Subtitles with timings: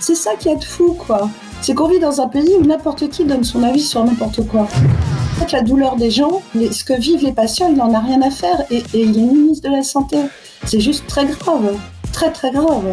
[0.00, 1.28] C'est ça qui est fou, quoi.
[1.60, 4.62] C'est qu'on vit dans un pays où n'importe qui donne son avis sur n'importe quoi.
[4.62, 8.22] En fait, la douleur des gens, ce que vivent les patients, il n'en a rien
[8.22, 10.18] à faire et, et il est ministre de la Santé.
[10.64, 11.76] C'est juste très grave,
[12.12, 12.84] très très grave.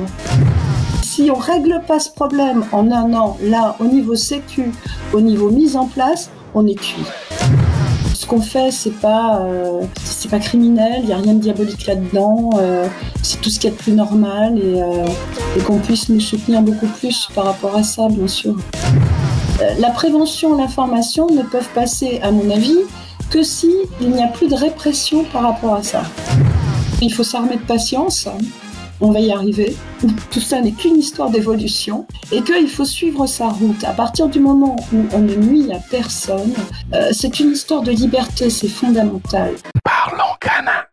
[1.04, 4.72] Si on règle pas ce problème en un an, là, au niveau sécu,
[5.14, 7.04] au niveau mise en place, on est cuit
[8.24, 9.82] ce qu'on fait, c'est pas, euh,
[10.32, 12.88] pas criminel, il n'y a rien de diabolique là-dedans, euh,
[13.22, 15.06] c'est tout ce qui est plus normal et, euh,
[15.58, 18.56] et qu'on puisse nous soutenir beaucoup plus par rapport à ça, bien sûr.
[19.78, 22.80] la prévention, l'information ne peuvent passer, à mon avis,
[23.30, 26.04] que si n'y a plus de répression par rapport à ça.
[27.02, 28.30] Il faut s'armer de patience
[29.02, 29.76] on va y arriver.
[30.32, 33.84] Tout ça n'est qu'une histoire d'évolution et qu'il faut suivre sa route.
[33.84, 36.54] À partir du moment où on ne nuit à personne,
[36.94, 39.56] euh, c'est une histoire de liberté, c'est fondamental.
[39.84, 40.93] Parlons canin.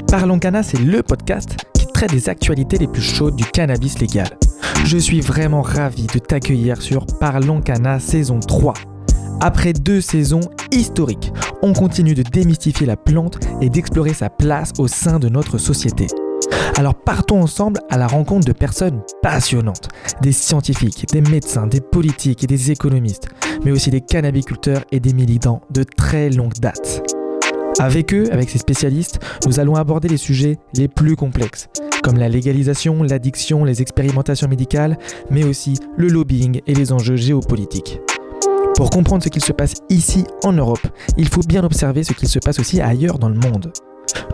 [0.11, 4.27] Parlons Cana, c'est le podcast qui traite des actualités les plus chaudes du cannabis légal.
[4.83, 8.73] Je suis vraiment ravi de t'accueillir sur Parlons Cana saison 3.
[9.39, 14.89] Après deux saisons historiques, on continue de démystifier la plante et d'explorer sa place au
[14.89, 16.07] sein de notre société.
[16.75, 19.87] Alors partons ensemble à la rencontre de personnes passionnantes,
[20.21, 23.29] des scientifiques, des médecins, des politiques et des économistes,
[23.63, 27.01] mais aussi des cannabiculteurs et des militants de très longue date.
[27.79, 31.69] Avec eux, avec ces spécialistes, nous allons aborder les sujets les plus complexes,
[32.03, 34.97] comme la légalisation, l'addiction, les expérimentations médicales,
[35.29, 37.99] mais aussi le lobbying et les enjeux géopolitiques.
[38.75, 40.85] Pour comprendre ce qu'il se passe ici en Europe,
[41.17, 43.71] il faut bien observer ce qu'il se passe aussi ailleurs dans le monde.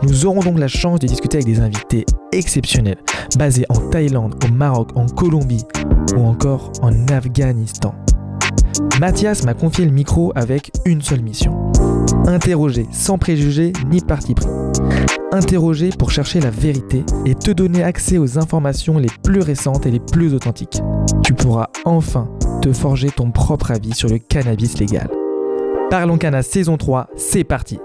[0.03, 2.99] Nous aurons donc la chance de discuter avec des invités exceptionnels,
[3.37, 5.65] basés en Thaïlande, au Maroc, en Colombie
[6.15, 7.93] ou encore en Afghanistan.
[8.99, 11.71] Mathias m'a confié le micro avec une seule mission.
[12.25, 14.47] Interroger sans préjugés ni parti pris.
[15.31, 19.91] Interroger pour chercher la vérité et te donner accès aux informations les plus récentes et
[19.91, 20.81] les plus authentiques.
[21.23, 22.29] Tu pourras enfin
[22.61, 25.09] te forger ton propre avis sur le cannabis légal.
[25.89, 27.79] Parlons Cana saison 3, c'est parti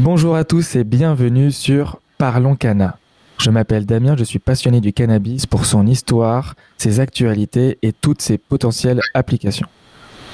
[0.00, 2.98] Bonjour à tous et bienvenue sur Parlons Cana.
[3.38, 8.22] Je m'appelle Damien, je suis passionné du cannabis pour son histoire, ses actualités et toutes
[8.22, 9.68] ses potentielles applications.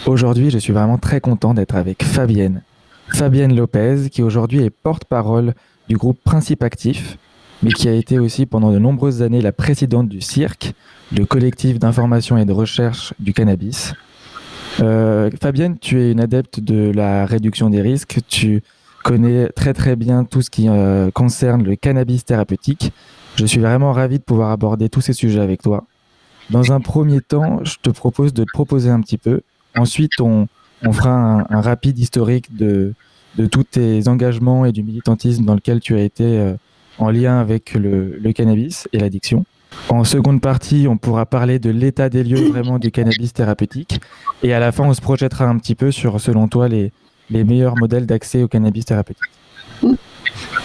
[0.06, 2.62] Aujourd'hui, je suis vraiment très content d'être avec Fabienne.
[3.08, 5.54] Fabienne Lopez, qui aujourd'hui est porte-parole
[5.88, 7.18] du groupe Principe Actif,
[7.62, 10.74] mais qui a été aussi pendant de nombreuses années la présidente du CIRC,
[11.16, 13.94] le collectif d'information et de recherche du cannabis.
[14.80, 18.18] Euh, Fabienne, tu es une adepte de la réduction des risques.
[18.26, 18.62] Tu
[19.04, 22.92] connais très très bien tout ce qui euh, concerne le cannabis thérapeutique.
[23.36, 25.84] Je suis vraiment ravi de pouvoir aborder tous ces sujets avec toi.
[26.50, 29.42] Dans un premier temps, je te propose de te proposer un petit peu.
[29.76, 30.48] Ensuite, on,
[30.92, 32.94] fera un, rapide historique de,
[33.50, 36.54] tous tes engagements et du militantisme dans lequel tu as été euh,
[36.98, 39.44] en lien avec le, cannabis et l'addiction.
[39.88, 44.00] En seconde partie, on pourra parler de l'état des lieux vraiment du cannabis thérapeutique.
[44.42, 46.92] Et à la fin, on se projettera un petit peu sur, selon toi, les
[47.30, 49.30] meilleurs modèles d'accès au cannabis thérapeutique.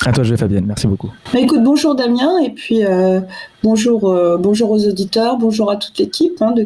[0.05, 0.65] À toi, je Fabienne.
[0.65, 1.11] Merci beaucoup.
[1.33, 3.19] Bah, écoute, bonjour Damien, et puis euh,
[3.63, 6.63] bonjour, euh, bonjour aux auditeurs, bonjour à toute l'équipe hein, de,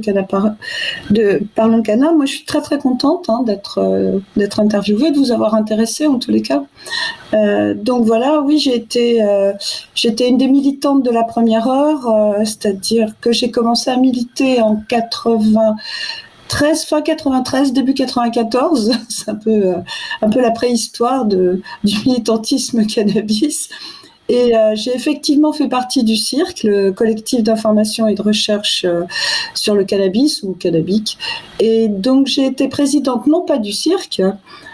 [1.10, 2.12] de Parlons Cana.
[2.12, 6.06] Moi, je suis très très contente hein, d'être euh, d'être interviewée, de vous avoir intéressé
[6.08, 6.64] en tous les cas.
[7.76, 9.20] donc voilà, oui, j'ai été
[9.96, 14.76] j'étais une des militantes de la première heure, c'est-à-dire que j'ai commencé à militer en
[14.76, 15.76] 80.
[16.52, 18.92] 13, fin 93, début 94.
[19.10, 19.76] C'est un peu, euh,
[20.22, 23.70] un peu la préhistoire de, du militantisme cannabis.
[24.28, 29.04] Et euh, j'ai effectivement fait partie du CIRC, le collectif d'information et de recherche euh,
[29.56, 31.18] sur le cannabis ou cannabique.
[31.60, 34.22] Et donc j'ai été présidente non pas du CIRC,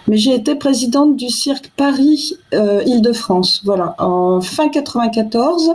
[0.08, 5.74] mais j'ai été présidente du CIRC Paris-Île-de-France, voilà, en fin 94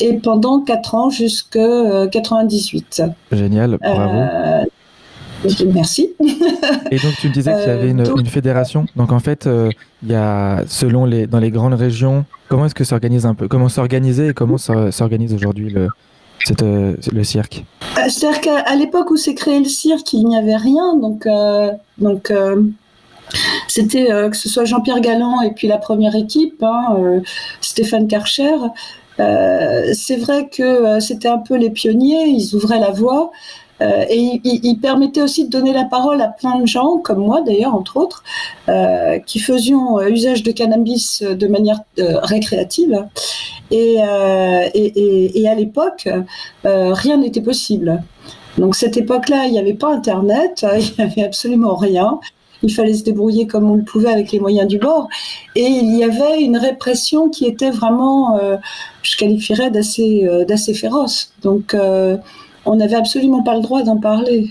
[0.00, 3.02] et pendant 4 ans jusqu'à 98.
[3.32, 4.68] Génial, bravo.
[5.66, 6.10] Merci.
[6.90, 8.86] Et donc tu me disais qu'il y avait une, euh, fédération.
[8.96, 9.70] Donc en fait, euh,
[10.02, 13.48] il y a selon les dans les grandes régions, comment est-ce que s'organise un peu,
[13.48, 15.88] comment s'organiser et comment s'organise aujourd'hui le
[16.62, 17.64] euh, le cirque?
[18.08, 20.96] C'est-à-dire qu'à l'époque où s'est créé le cirque, il n'y avait rien.
[20.96, 21.28] Donc
[21.98, 22.32] donc
[23.68, 27.20] c'était que ce soit Jean-Pierre Galland et puis la première équipe, hein,
[27.60, 28.56] Stéphane Karcher.
[29.18, 33.30] c'est vrai que c'était un peu les pionniers, ils ouvraient la voie.
[33.80, 37.42] Euh, et il, permettait aussi de donner la parole à plein de gens, comme moi
[37.42, 38.22] d'ailleurs, entre autres,
[38.68, 43.06] euh, qui faisions euh, usage de cannabis de manière récréative.
[43.70, 43.96] Et,
[44.74, 46.08] et, et, à l'époque,
[46.64, 48.02] rien n'était possible.
[48.56, 52.18] Donc cette époque-là, il n'y avait pas Internet, il n'y avait absolument rien.
[52.64, 55.08] Il fallait se débrouiller comme on le pouvait avec les moyens du bord.
[55.54, 58.40] Et il y avait une répression qui était vraiment,
[59.02, 61.32] je qualifierais d'assez, d'assez féroce.
[61.42, 61.76] Donc
[62.68, 64.50] on n'avait absolument pas le droit d'en parler.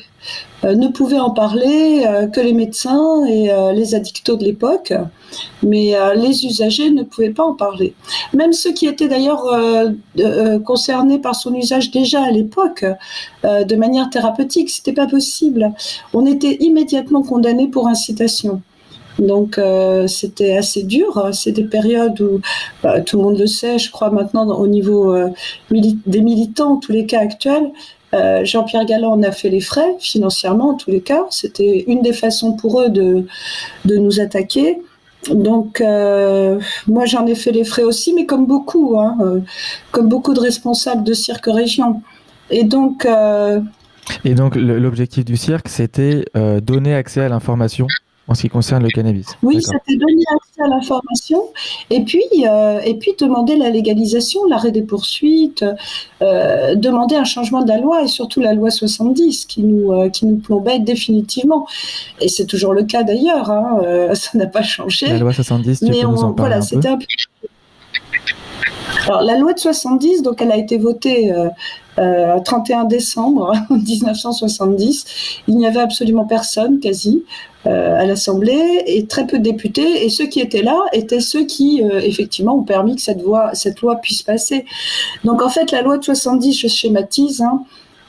[0.65, 4.91] Euh, ne pouvaient en parler euh, que les médecins et euh, les addictos de l'époque,
[5.61, 7.93] mais les usagers ne pouvaient pas en parler.
[8.33, 9.43] Même ceux qui étaient d'ailleurs
[10.65, 12.85] concernés par son usage déjà à l'époque,
[13.43, 15.73] de manière thérapeutique, c'était pas possible.
[16.13, 18.61] On était immédiatement condamnés pour incitation.
[19.19, 19.59] Donc
[20.07, 21.29] c'était assez dur.
[21.33, 22.39] C'est des périodes où
[22.81, 25.13] bah, tout le monde le sait, je crois maintenant au niveau
[25.69, 27.69] des militants, en tous les cas actuels,
[28.13, 31.25] euh, Jean-Pierre Galland en a fait les frais financièrement en tous les cas.
[31.29, 33.25] C'était une des façons pour eux de,
[33.85, 34.79] de nous attaquer.
[35.29, 39.39] Donc euh, moi j'en ai fait les frais aussi, mais comme beaucoup, hein, euh,
[39.91, 42.01] comme beaucoup de responsables de cirque région.
[42.49, 43.05] Et donc.
[44.23, 46.23] Et donc l'objectif du cirque, c'était
[46.61, 47.87] donner accès à l'information
[48.27, 49.27] en ce qui concerne le cannabis.
[49.41, 51.43] Oui, ça t'est donné accès à l'information
[51.89, 55.63] et puis euh, et puis demander la légalisation, l'arrêt des poursuites,
[56.21, 60.09] euh, demander un changement de la loi et surtout la loi 70 qui nous euh,
[60.09, 61.67] qui nous plombait définitivement.
[62.19, 63.79] Et c'est toujours le cas d'ailleurs, hein,
[64.13, 65.07] ça n'a pas changé.
[65.07, 67.05] La loi 70, tu mais peux nous en parler voilà, c'était un peu...
[69.05, 71.33] Alors la loi de 70, donc elle a été votée
[71.99, 75.41] euh, 31 décembre 1970.
[75.47, 77.23] Il n'y avait absolument personne, quasi,
[77.56, 80.05] euh, à l'Assemblée et très peu de députés.
[80.05, 83.53] Et ceux qui étaient là étaient ceux qui, euh, effectivement, ont permis que cette, voie,
[83.53, 84.65] cette loi puisse passer.
[85.23, 87.63] Donc, en fait, la loi de 70, je schématise, hein,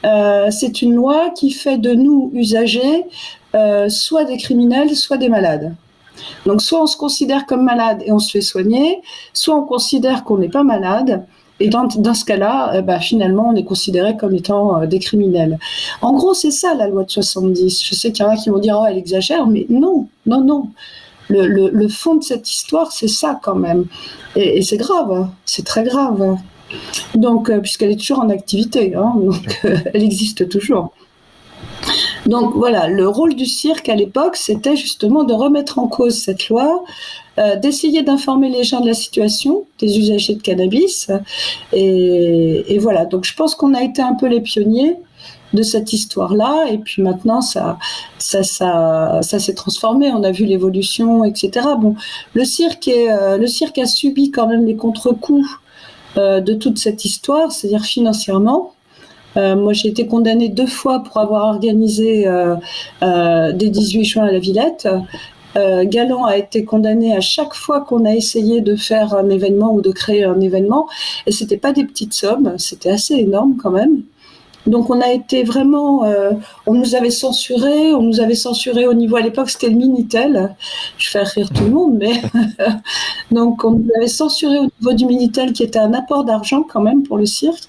[0.04, 3.04] euh, c'est une loi qui fait de nous, usagers,
[3.88, 5.74] soit des criminels, soit des malades.
[6.46, 9.00] Donc, soit on se considère comme malade et on se fait soigner,
[9.32, 11.24] soit on considère qu'on n'est pas malade
[11.60, 15.58] et dans, ce cas-là, euh, bah, finalement, on est considéré comme étant euh, des criminels.
[16.02, 17.84] En gros, c'est ça la loi de 70.
[17.84, 20.42] Je sais qu'il y en a qui vont dire, oh, elle exagère, mais non, non,
[20.42, 20.68] non.
[21.30, 23.84] Le, fond de cette histoire, c'est ça quand même.
[24.34, 25.30] Et, et c'est grave, hein.
[25.44, 26.38] c'est très grave.
[27.14, 30.92] Donc, euh, puisqu'elle est toujours en activité, hein, donc elle existe toujours.
[32.26, 36.48] Donc voilà, le rôle du cirque à l'époque, c'était justement de remettre en cause cette
[36.48, 36.84] loi,
[37.38, 41.10] euh, d'essayer d'informer les gens de la situation des usagers de cannabis.
[41.72, 44.96] Et, voilà, donc je pense qu'on a été un peu les pionniers
[45.54, 46.66] de cette histoire-là.
[46.70, 47.78] Et puis maintenant, ça,
[48.18, 50.10] ça, ça, ça s'est transformé.
[50.12, 51.66] On a vu l'évolution, etc.
[51.78, 51.94] Bon,
[52.34, 55.48] le cirque, est, euh, le cirque a subi quand même les contre-coups
[56.16, 58.72] euh, de toute cette histoire, c'est-à-dire financièrement.
[59.38, 62.56] Euh, moi, j'ai été condamnée deux fois pour avoir organisé euh,
[63.02, 64.88] euh, des 18 juin à la Villette.
[65.56, 69.80] Galant a été condamné à chaque fois qu'on a essayé de faire un événement ou
[69.80, 70.86] de créer un événement,
[71.26, 74.02] et c'était pas des petites sommes, c'était assez énorme quand même.
[74.66, 76.32] Donc on a été vraiment, euh,
[76.66, 80.54] on nous avait censuré, on nous avait censuré au niveau à l'époque c'était le minitel.
[80.98, 82.20] Je fais rire tout le monde, mais
[83.30, 86.82] donc on nous avait censuré au niveau du minitel qui était un apport d'argent quand
[86.82, 87.64] même pour le cirque,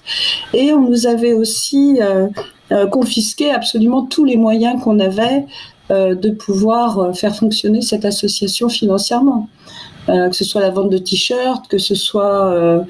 [0.52, 2.28] et on nous avait aussi euh,
[2.72, 5.46] euh, confisqué absolument tous les moyens qu'on avait
[5.92, 9.48] de pouvoir faire fonctionner cette association financièrement.
[10.06, 12.84] que ce soit la vente de t-shirts, que ce soit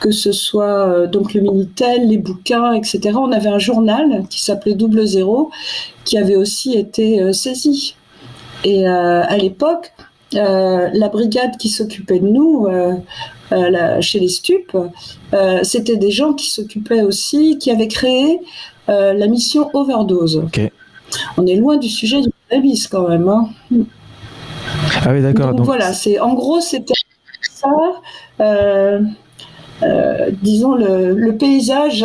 [0.00, 3.12] que ce soit euh, donc le Minitel, les bouquins, etc.
[3.14, 5.50] On avait un journal qui s'appelait Double Zéro,
[6.04, 7.96] qui avait aussi été euh, saisi.
[8.64, 9.92] Et euh, à l'époque,
[10.32, 12.66] la brigade qui s'occupait de nous
[14.00, 14.76] chez les stupes,
[15.62, 18.40] c'était des gens qui s'occupaient aussi, qui avaient créé
[18.88, 20.42] la mission Overdose.
[21.38, 23.28] On est loin du sujet du cannabis quand même.
[23.28, 23.48] Hein.
[25.04, 25.54] Ah oui, d'accord.
[25.54, 26.94] Donc, voilà, c'est en gros c'était
[27.42, 27.68] ça.
[29.82, 32.04] Euh, disons le, paysage,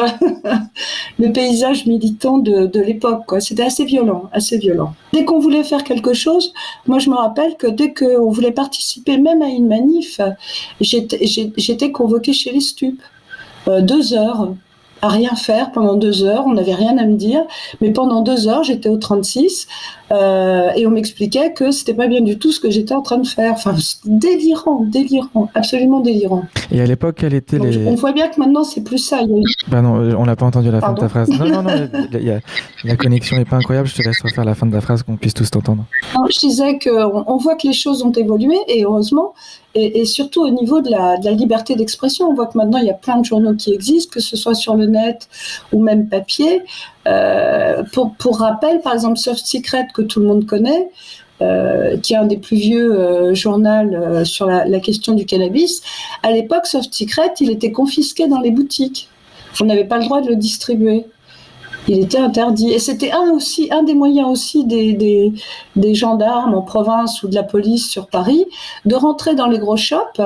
[1.19, 3.23] le paysage militant de, de l'époque.
[3.39, 4.93] C'était assez violent, assez violent.
[5.13, 6.53] Dès qu'on voulait faire quelque chose,
[6.87, 10.19] moi je me rappelle que dès qu'on voulait participer même à une manif,
[10.81, 13.01] j'étais convoquée chez les stupes.
[13.67, 14.53] Euh, deux heures,
[15.01, 16.43] à rien faire pendant deux heures.
[16.45, 17.41] On n'avait rien à me dire.
[17.81, 19.67] Mais pendant deux heures, j'étais au 36
[20.11, 23.17] euh, et on m'expliquait que c'était pas bien du tout ce que j'étais en train
[23.17, 23.53] de faire.
[23.53, 26.43] Enfin, délirant, délirant, absolument délirant.
[26.71, 27.87] Et à l'époque, quelle était les.
[27.87, 29.21] On voit bien que maintenant, c'est plus ça.
[29.67, 31.29] Bah non, on n'a pas entendu la fin de ta phrase.
[31.29, 31.71] Non, non, non,
[32.83, 33.87] la connexion n'est pas incroyable.
[33.87, 35.85] Je te laisse refaire la fin de ta phrase qu'on puisse tous t'entendre.
[36.29, 39.33] Je disais qu'on on voit que les choses ont évolué et heureusement.
[39.75, 42.27] et, surtout au niveau de la, liberté d'expression.
[42.27, 44.55] On voit que maintenant, il y a plein de journaux qui existent, que ce soit
[44.55, 45.29] sur le net
[45.71, 46.63] ou même papier.
[47.07, 50.89] Euh, pour, pour, rappel, par exemple, Soft Secret, que tout le monde connaît,
[51.41, 55.81] euh, qui est un des plus vieux euh, journaux sur la, la, question du cannabis,
[56.23, 59.10] à l'époque, Soft Secret, il était confisqué dans les boutiques.
[59.59, 61.05] On n'avait pas le droit de le distribuer.
[61.87, 62.71] Il était interdit.
[62.71, 63.37] Et c'était un,
[63.71, 65.33] un des moyens aussi des,
[65.93, 68.45] gendarmes en province ou de la police sur Paris
[68.85, 70.21] de rentrer dans les gros shops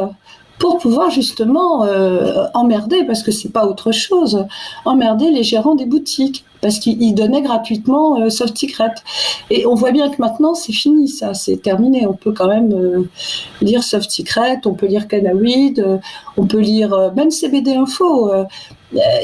[0.59, 4.45] pour pouvoir justement euh, emmerder, parce que c'est pas autre chose,
[4.85, 8.93] emmerder les gérants des boutiques, parce qu'ils donnaient gratuitement euh, Soft Secret.
[9.49, 12.07] Et on voit bien que maintenant c'est fini, ça, c'est terminé.
[12.07, 13.09] On peut quand même euh,
[13.61, 15.99] lire Soft Secret, on peut lire Canaweed,
[16.37, 18.31] on peut lire même CBD Info.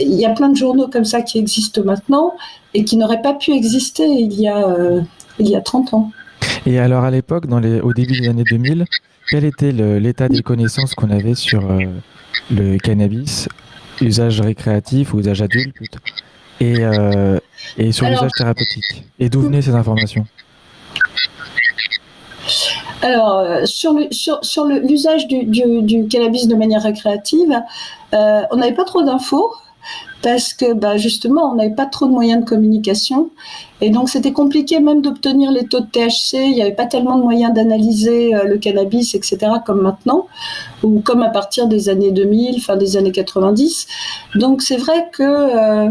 [0.01, 2.33] Il y a plein de journaux comme ça qui existent maintenant
[2.73, 4.65] et qui n'auraient pas pu exister il y a,
[5.39, 6.11] il y a 30 ans.
[6.65, 8.85] Et alors à l'époque, au début des années 2000,
[9.29, 11.79] quel était l'état des connaissances qu'on avait sur euh,
[12.51, 13.47] le cannabis,
[14.01, 15.75] usage récréatif ou usage adulte
[16.59, 17.39] et, euh,
[17.77, 19.05] et sur l'usage thérapeutique?
[19.19, 20.25] Et d'où venaient ces informations?
[23.01, 27.59] Alors, euh, sur l'usage sur, du, du, cannabis de manière récréative,
[28.11, 29.51] on n'avait pas trop d'infos
[30.21, 33.29] parce que bah, justement, on n'avait pas trop de moyens de communication.
[33.81, 36.33] Et donc, c'était compliqué même d'obtenir les taux de THC.
[36.33, 40.27] Il n'y avait pas tellement de moyens d'analyser euh, le cannabis, etc., comme maintenant,
[40.83, 43.87] ou comme à partir des années 2000, fin des années 90.
[44.35, 45.89] Donc, c'est vrai que euh,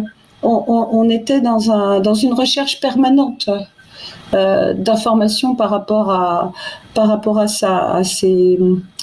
[1.11, 3.51] était dans, un, dans une recherche permanente
[4.33, 6.53] euh, d'informations par rapport à
[6.95, 8.03] par rapport à ça, à,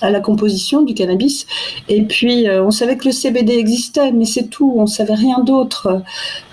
[0.02, 1.46] à la composition du cannabis.
[1.90, 4.74] Et puis euh, on savait que le CBD existait, mais c'est tout.
[4.78, 6.02] On savait rien d'autre.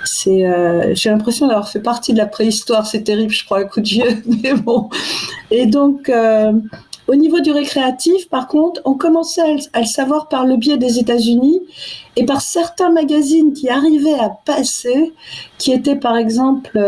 [0.05, 2.87] C'est, euh, j'ai l'impression d'avoir fait partie de la préhistoire.
[2.87, 4.89] C'est terrible, je crois, un coup de vieux, mais bon.
[5.51, 6.11] Et donc.
[7.07, 9.43] Au niveau du récréatif, par contre, on commençait
[9.75, 11.61] à le savoir par le biais des États-Unis
[12.17, 15.13] et par certains magazines qui arrivaient à passer,
[15.59, 16.79] qui étaient par exemple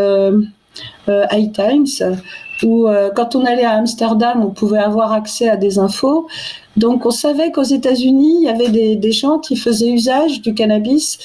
[1.31, 2.15] High Times,
[2.63, 6.27] où euh, quand on allait à Amsterdam, on pouvait avoir accès à des infos.
[6.75, 11.19] Donc on savait qu'aux États-Unis, il y avait des, gens qui faisaient usage du cannabis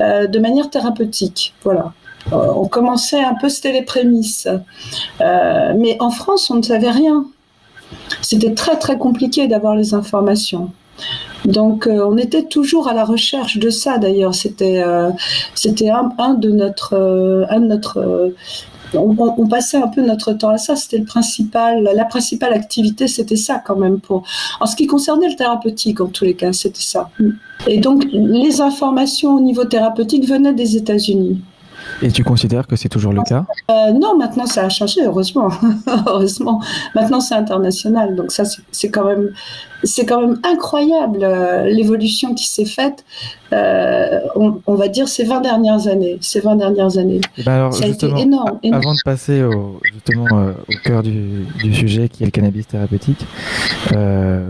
[0.00, 1.54] euh, de manière thérapeutique.
[1.64, 1.92] Voilà.
[2.32, 4.48] on commençait un peu, c'était les prémices.
[5.20, 7.26] mais en France, on ne savait rien.
[8.20, 10.70] C'était très très compliqué d'avoir les informations.
[11.44, 14.34] Donc on était toujours à la recherche de ça d'ailleurs.
[14.34, 14.84] C'était
[15.54, 18.34] c'était un, de notre un de notre
[18.94, 20.76] on, passait un peu notre temps à ça.
[20.76, 23.98] C'était le principal, la principale activité, c'était ça quand même.
[24.60, 27.10] En ce qui concernait le thérapeutique, en tous les cas, c'était ça.
[27.66, 31.40] Et donc, les informations au niveau thérapeutique venaient des États-Unis.
[32.02, 33.44] Et tu considères que c'est toujours le cas?
[33.70, 35.48] Euh, Non, maintenant ça a changé, heureusement.
[36.06, 36.60] heureusement.
[36.94, 39.30] Maintenant c'est international, donc ça c'est quand même
[39.84, 43.04] c'est quand même incroyable euh, l'évolution qui s'est faite.
[43.52, 47.20] Euh, on, va dire ces 20 dernières années, ces 20 dernières années.
[47.38, 51.46] Eh ben alors, ça a été énorme, Avant de passer au, justement au cœur du,
[51.72, 53.24] sujet qui est le cannabis thérapeutique,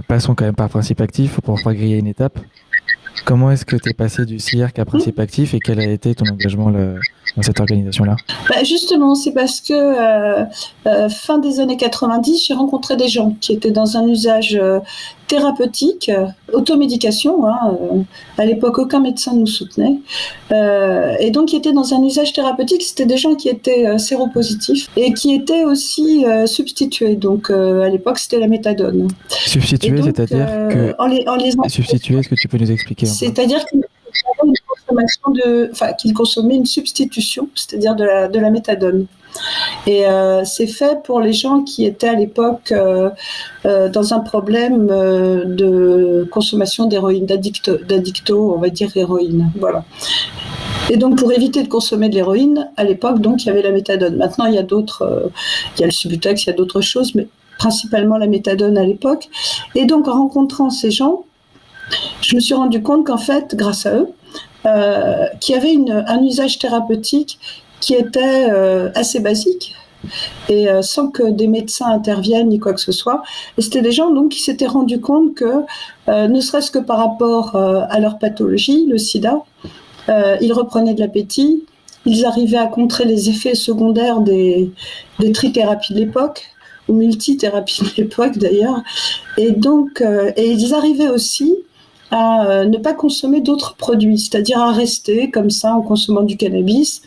[0.09, 2.39] passons quand même par principe actif pour pas griller une étape.
[3.25, 6.15] Comment est-ce que tu es passé du cirque à principe actif et quel a été
[6.15, 8.17] ton engagement dans cette organisation-là?
[8.49, 10.45] Bah Justement, c'est parce que euh,
[10.87, 14.81] euh, fin des années 90, j'ai rencontré des gens qui étaient dans un usage euh,
[15.29, 16.11] thérapeutique,
[16.53, 17.47] automédication.
[17.47, 17.77] Hein,
[18.37, 19.99] à l'époque, aucun médecin ne nous soutenait.
[20.51, 22.83] et donc, qui étaient dans un usage thérapeutique.
[22.83, 27.17] C'était des gens qui étaient séropositifs et qui étaient aussi substitués.
[27.17, 29.09] Donc, à l'époque, c'était la méthadone.
[29.29, 30.95] Substitués, c'est-à-dire que...
[30.99, 31.53] En les, en les...
[31.69, 33.65] Substitués, est-ce que tu peux nous expliquer C'est-à-dire
[35.73, 39.07] enfin, qu'ils consommaient une substitution, c'est-à-dire de la, de la méthadone.
[39.87, 43.11] Et euh, c'est fait pour les gens qui étaient à l'époque euh,
[43.65, 49.51] euh, dans un problème de consommation d'héroïne, d'addicto, d'addicto, on va dire héroïne.
[49.59, 49.85] Voilà.
[50.91, 53.73] Et donc pour éviter de consommer de l'héroïne, à l'époque, donc il y avait la
[53.73, 54.17] méthadone.
[54.17, 55.31] Maintenant, il y a d'autres,
[55.77, 57.27] il y a le Subutex, il y a d'autres choses, mais
[57.59, 59.29] principalement la méthadone à l'époque.
[59.75, 61.25] Et donc en rencontrant ces gens,
[62.21, 64.09] je me suis rendu compte qu'en fait, grâce à eux,
[65.41, 67.39] qu'il y avait un usage thérapeutique
[67.81, 69.75] qui était euh, assez basique
[70.49, 73.23] et euh, sans que des médecins interviennent ni quoi que ce soit.
[73.57, 75.65] Et c'était des gens donc qui s'étaient rendus compte que,
[76.09, 79.43] ne serait-ce que par rapport à leur pathologie, le sida,
[80.41, 81.65] ils reprenaient de l'appétit,
[82.07, 84.71] ils arrivaient à contrer les effets secondaires des,
[85.19, 86.47] des trithérapies de l'époque,
[86.89, 88.83] ou multithérapies de l'époque d'ailleurs.
[89.37, 90.03] Et donc,
[90.37, 91.55] et ils arrivaient aussi
[92.11, 96.37] à euh, ne pas consommer d'autres produits, c'est-à-dire à rester comme ça en consommant du
[96.37, 97.03] cannabis,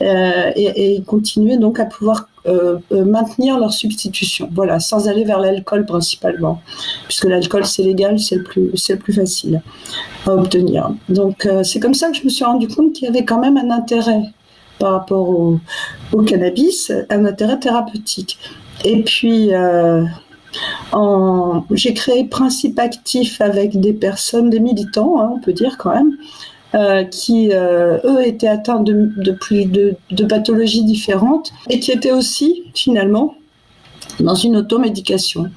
[0.00, 2.28] et, et continuer donc à pouvoir
[2.90, 6.62] maintenir leur substitution, voilà, sans aller vers l'alcool principalement,
[7.06, 9.60] puisque l'alcool c'est légal, c'est le plus, c'est le plus facile
[10.26, 10.90] à obtenir.
[11.10, 13.58] Donc c'est comme ça que je me suis rendu compte qu'il y avait quand même
[13.58, 14.22] un intérêt
[14.80, 18.38] par rapport au, cannabis, un intérêt thérapeutique.
[18.84, 20.04] Et puis, euh,
[21.70, 26.16] j'ai créé Principe Actif avec des personnes, des militants, hein, on peut dire quand même,
[26.74, 32.12] euh, qui, euh, eux, étaient atteints de, de, de, de, pathologies différentes et qui étaient
[32.12, 33.34] aussi, finalement,
[34.20, 35.50] dans une automédication.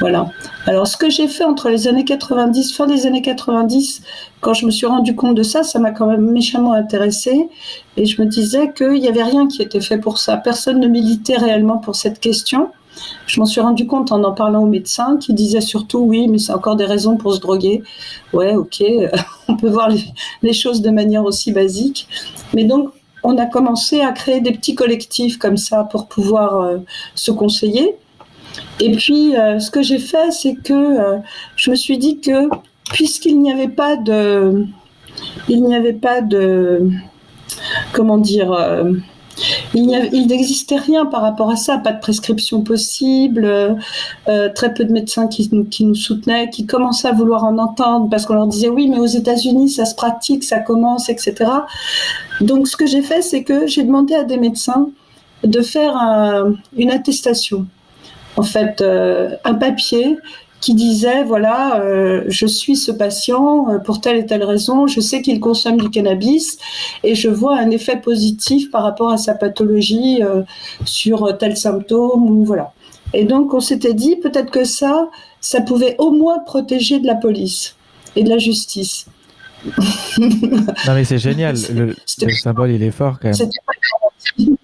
[0.00, 0.30] Voilà.
[0.66, 4.02] Alors, ce que j'ai fait entre les années 90, fin des années 90,
[4.40, 7.48] quand je me suis rendu compte de ça, ça m'a quand même méchamment intéressée.
[7.96, 10.36] Et je me disais qu'il n'y avait rien qui était fait pour ça.
[10.38, 12.70] Personne ne militait réellement pour cette question.
[13.26, 16.38] Je m'en suis rendu compte en en parlant aux médecins qui disaient surtout oui, mais
[16.38, 17.82] c'est encore des raisons pour se droguer.
[18.32, 18.82] Ouais, ok,
[19.48, 19.88] on peut voir
[20.42, 22.08] les, choses de manière aussi basique.
[22.54, 22.90] Mais donc,
[23.22, 26.78] on a commencé à créer des petits collectifs comme ça pour pouvoir euh,
[27.14, 27.96] se conseiller.
[28.80, 31.18] Et puis, euh, ce que j'ai fait, c'est que euh,
[31.56, 32.48] je me suis dit que
[32.92, 34.66] puisqu'il n'y avait pas de,
[35.48, 36.90] il n'y avait pas de,
[37.92, 38.50] comment dire,
[39.74, 43.76] il n'existait rien par rapport à ça, pas de prescription possible,
[44.54, 48.08] très peu de médecins qui nous, qui nous soutenaient, qui commençaient à vouloir en entendre
[48.10, 51.34] parce qu'on leur disait oui, mais aux États-Unis ça se pratique, ça commence, etc.
[52.40, 54.88] Donc ce que j'ai fait, c'est que j'ai demandé à des médecins
[55.44, 55.96] de faire
[56.76, 57.66] une attestation.
[58.36, 60.16] En fait euh, un papier
[60.60, 65.00] qui disait voilà, euh, je suis ce patient euh, pour telle et telle raison, je
[65.00, 66.58] sais qu'il consomme du cannabis
[67.02, 70.20] et je vois un effet positif par rapport à sa pathologie
[70.84, 72.72] sur tel symptôme ou voilà.
[73.12, 75.08] Et donc on s'était dit peut-être que ça,
[75.40, 77.76] ça pouvait au moins protéger de la police
[78.16, 79.06] et de la justice.
[80.18, 81.94] non mais c'est génial, le,
[82.32, 84.56] symbole il est fort quand même.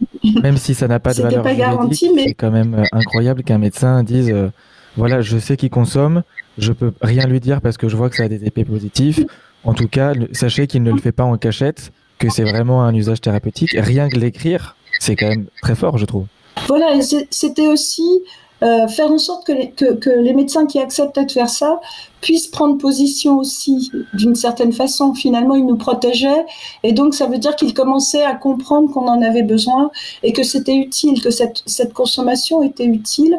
[0.42, 2.24] Même si ça n'a pas de valeur pas garanti, mais...
[2.24, 4.48] c'est quand même euh, incroyable qu'un médecin dise euh,
[4.96, 6.22] voilà, je sais qu'il consomme,
[6.58, 9.20] je peux rien lui dire parce que je vois que ça a des effets positifs.
[9.64, 12.94] En tout cas, sachez qu'il ne le fait pas en cachette, que c'est vraiment un
[12.94, 13.76] usage thérapeutique.
[13.76, 16.26] Rien que l'écrire, c'est quand même très fort, je trouve.
[16.68, 18.22] Voilà, c'était aussi
[18.62, 21.78] euh, faire en sorte que les, médecins qui acceptent de faire ça
[22.20, 25.12] puissent prendre position aussi d'une certaine façon.
[25.14, 26.46] Finalement, ils nous protégeaient
[26.82, 29.90] et donc ça veut dire qu'ils commençaient à comprendre qu'on en avait besoin
[30.22, 33.38] et que c'était utile, que cette, cette consommation était utile.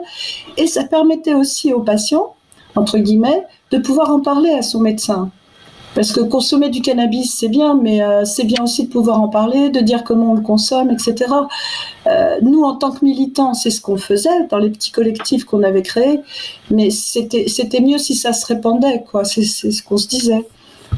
[0.55, 2.35] Et ça permettait aussi aux patients,
[2.75, 5.31] entre guillemets, de pouvoir en parler à son médecin.
[5.97, 9.29] Parce que consommer du cannabis, c'est bien, mais euh, c'est bien aussi de pouvoir en
[9.29, 11.25] parler, de dire comment on le consomme, etc.
[12.05, 15.63] Euh, nous, en tant que militants, c'est ce qu'on faisait dans les petits collectifs qu'on
[15.63, 16.19] avait créés,
[16.69, 19.25] mais c'était mieux si ça se répandait, quoi.
[19.25, 20.45] C'est ce qu'on se disait.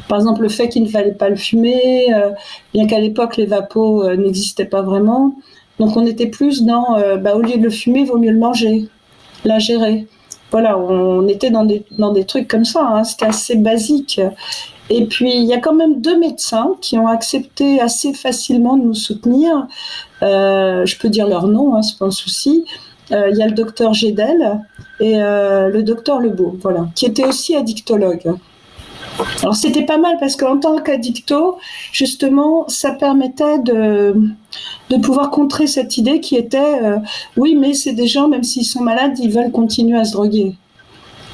[0.09, 2.31] Par exemple, le fait qu'il ne fallait pas le fumer, euh,
[2.73, 5.33] bien qu'à l'époque, les vapos n'existaient pas vraiment.
[5.79, 8.89] Donc, on était plus dans, bah, au lieu de le fumer, vaut mieux le manger,
[9.45, 10.07] l'ingérer
[10.51, 13.03] voilà, on était dans des, dans des trucs comme ça, hein.
[13.03, 14.19] c'était assez basique.
[14.89, 18.83] Et puis, il y a quand même deux médecins qui ont accepté assez facilement de
[18.83, 19.67] nous soutenir.
[20.23, 22.65] Euh, je peux dire leur nom, hein, c'est pas un souci.
[23.11, 24.61] Euh, il y a le docteur Gédel
[24.99, 28.33] et euh, le docteur Lebeau, voilà, qui était aussi addictologue.
[29.41, 31.57] Alors c'était pas mal parce qu'en tant qu'addicto,
[31.91, 34.15] justement, ça permettait de,
[34.89, 36.79] de pouvoir contrer cette idée qui était
[37.35, 40.55] oui, mais c'est des gens, même s'ils sont malades, ils veulent continuer à se droguer.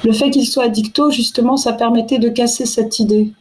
[0.03, 3.33] Le fait qu'ils soient addictos, justement, ça permettait de casser cette idée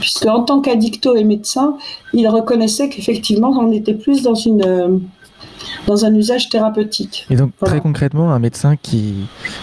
[0.00, 1.76] puisque en tant qu'addicto et médecin,
[2.12, 4.98] il reconnaissait qu'effectivement, on était plus dans une euh,
[5.86, 7.26] dans un usage thérapeutique.
[7.30, 9.14] Et donc très concrètement, un médecin qui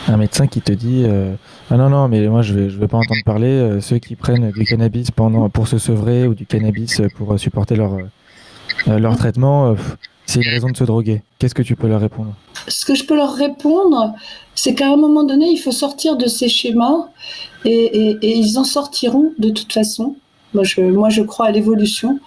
[0.07, 1.33] un médecin qui te dit euh,
[1.69, 4.15] ah non non mais moi je vais je vais pas entendre parler euh, ceux qui
[4.15, 7.97] prennent du cannabis pendant pour se sevrer ou du cannabis pour supporter leur
[8.87, 9.75] leur traitement
[10.25, 11.21] c'est une raison de se droguer.
[11.39, 12.33] Qu'est-ce que tu peux leur répondre?
[12.67, 14.13] Ce que je peux leur répondre,
[14.55, 17.07] c'est qu'à un moment donné, il faut sortir de ces schémas
[17.63, 20.15] et, ils en sortiront de toute façon.
[20.53, 22.19] Moi, je, moi, je crois à l'évolution.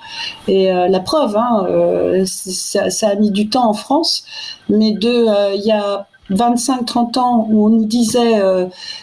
[0.46, 4.24] Et euh, la preuve, hein, euh, ça, a mis du temps en France,
[4.68, 8.38] mais euh, il y a 25-30 ans où on nous disait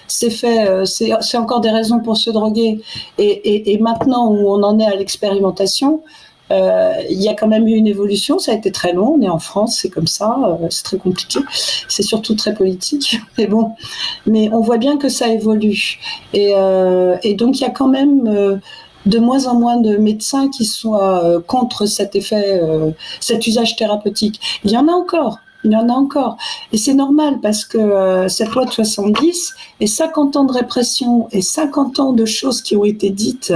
[0.08, 2.82] c'est fait, c'est encore des raisons pour se droguer,
[3.18, 7.68] et, et, maintenant où on en est à l'expérimentation, euh, il y a quand même
[7.68, 10.38] eu une évolution, ça a été très long, on est en France, c'est comme ça,
[10.48, 11.40] euh, c'est très compliqué,
[11.88, 13.72] c'est surtout très politique, mais bon,
[14.26, 16.00] mais on voit bien que ça évolue.
[16.34, 18.62] Et, euh, et donc il y a quand même
[19.06, 22.62] de moins en moins de médecins qui soient contre cet effet,
[23.20, 24.40] cet usage thérapeutique.
[24.64, 26.38] Il y en a encore, il y en a encore.
[26.72, 31.42] Et c'est normal parce que cette loi de 70 et 50 ans de répression et
[31.42, 33.54] 50 ans de choses qui ont été dites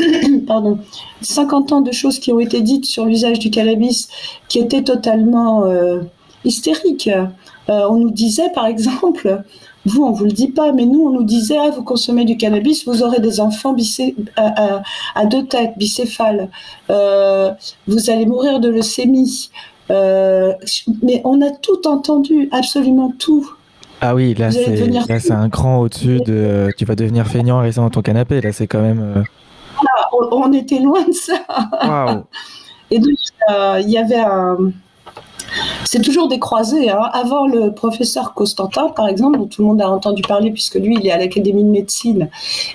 [0.46, 0.78] pardon,
[1.22, 4.08] 50 ans de choses qui ont été dites sur l'usage du cannabis
[4.48, 5.64] qui étaient totalement
[6.44, 7.10] hystériques.
[7.68, 9.42] on nous disait, par exemple,
[9.88, 12.36] vous, on vous le dit pas, mais nous, on nous disait, ah, vous consommez du
[12.36, 13.74] cannabis, vous aurez des enfants
[14.36, 16.50] à, deux têtes, bicéphales.
[16.90, 17.50] Euh,
[17.86, 19.50] vous allez mourir de leucémie.
[19.90, 20.52] Euh,
[21.02, 23.50] mais on a tout entendu, absolument tout.
[24.00, 26.68] Ah oui, là, c'est un grand au-dessus de.
[26.76, 28.40] Tu vas devenir feignant en restant dans ton canapé.
[28.40, 29.00] Là, c'est quand même.
[29.00, 29.22] Euh,
[30.30, 32.24] on, était loin de ça.
[32.90, 33.18] Et donc,
[33.80, 34.56] il y avait un
[35.84, 36.90] c'est toujours des croisés.
[36.90, 37.08] Hein.
[37.12, 40.96] Avant le professeur Costantin, par exemple, dont tout le monde a entendu parler, puisque lui,
[41.00, 42.28] il est à l'Académie de médecine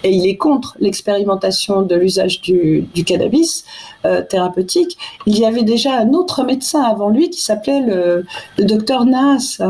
[0.04, 3.66] et il est contre l'expérimentation de l'usage du, cannabis
[4.06, 8.26] euh, thérapeutique, il y avait déjà un autre médecin avant lui qui s'appelait le,
[8.58, 9.62] docteur Naas.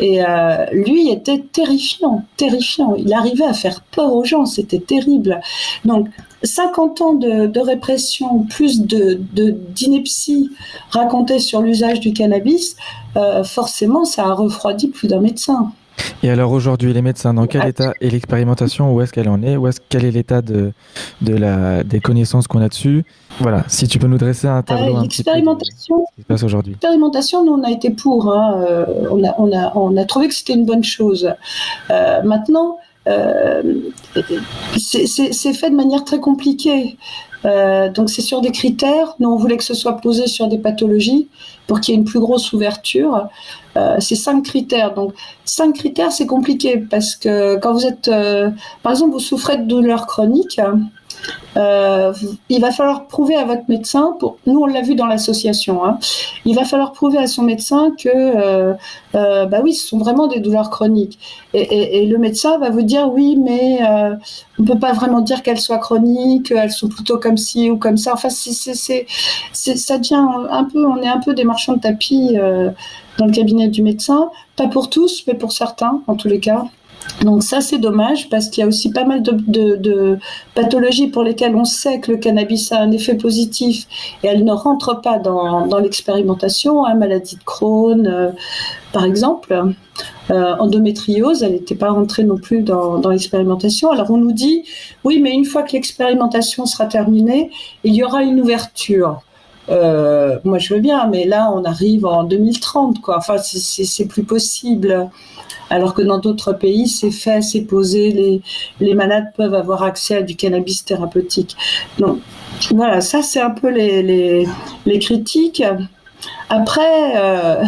[0.00, 2.96] Et euh, lui était terrifiant, terrifiant.
[2.96, 5.40] Il arrivait à faire peur aux gens, c'était terrible.
[5.84, 6.08] Donc,
[6.44, 10.50] 50 ans de, répression, plus de d'ineptie
[10.90, 12.76] racontée sur l'usage du cannabis,
[13.16, 15.72] euh, forcément, ça a refroidi plus d'un médecin.
[16.22, 18.92] Et alors aujourd'hui, les médecins, dans quel état est l'expérimentation?
[18.92, 19.56] Où est-ce qu'elle en est?
[19.56, 20.72] Où quel est l'état de,
[21.22, 23.04] de la, des connaissances qu'on a dessus?
[23.38, 24.96] Voilà, si tu peux nous dresser un tableau.
[24.96, 26.04] Euh, l'expérimentation.
[26.10, 26.72] Ce qui se passe aujourd'hui.
[26.72, 28.32] L'expérimentation, nous on a été pour.
[28.32, 31.32] Hein, euh, on, a, on, a, on a trouvé que c'était une bonne chose.
[31.88, 32.93] maintenant, euh,
[34.76, 36.96] c'est fait de manière très compliquée.
[37.44, 39.14] Euh, donc c'est sur des critères.
[39.18, 41.28] Nous, on voulait que ce soit posé sur des pathologies
[41.66, 43.28] pour qu'il y ait une plus grosse ouverture.
[43.76, 44.94] Euh, c'est cinq critères.
[44.94, 45.12] Donc
[45.44, 48.10] cinq critères, c'est compliqué parce que quand vous êtes,
[48.82, 50.58] par exemple, vous souffrez de douleurs chroniques,
[51.56, 52.12] euh,
[52.48, 55.98] il va falloir prouver à votre médecin, pour, nous on l'a vu dans l'association, hein,
[56.44, 58.74] il va falloir prouver à son médecin que, euh,
[59.14, 61.18] euh, bah oui, ce sont vraiment des douleurs chroniques.
[61.52, 63.78] Et, le médecin va vous dire, oui, mais
[64.58, 67.76] on ne peut pas vraiment dire qu'elles soient chroniques, elles sont plutôt comme ci ou
[67.76, 68.12] comme ça.
[68.12, 69.06] Enfin, c'est,
[69.52, 72.36] ça devient un peu, on est un peu des marchands de tapis
[73.18, 76.64] dans le cabinet du médecin, pas pour tous, mais pour certains, en tous les cas.
[77.22, 80.18] Donc ça, c'est dommage parce qu'il y a aussi pas mal de,
[80.54, 83.86] pathologies pour lesquelles on sait que le cannabis a un effet positif
[84.22, 86.84] et elles ne rentrent pas dans, l'expérimentation.
[86.84, 88.30] Hein, maladie de Crohn, euh,
[88.92, 89.74] par exemple.
[90.30, 93.90] Euh, endométriose, elle n'était pas rentrée non plus dans, l'expérimentation.
[93.90, 94.64] Alors on nous dit,
[95.04, 97.50] oui, mais une fois que l'expérimentation sera terminée,
[97.84, 99.20] il y aura une ouverture.
[99.68, 103.18] Euh, moi, je veux bien, mais là, on arrive en 2030, quoi.
[103.18, 105.08] Enfin, c'est plus possible
[105.70, 108.42] alors que dans d'autres pays, c'est fait, c'est posé, les,
[108.80, 111.56] les malades peuvent avoir accès à du cannabis thérapeutique.
[111.98, 112.18] Donc
[112.70, 114.46] voilà, ça c'est un peu les,
[114.84, 115.62] les, critiques.
[116.48, 117.64] Après, euh,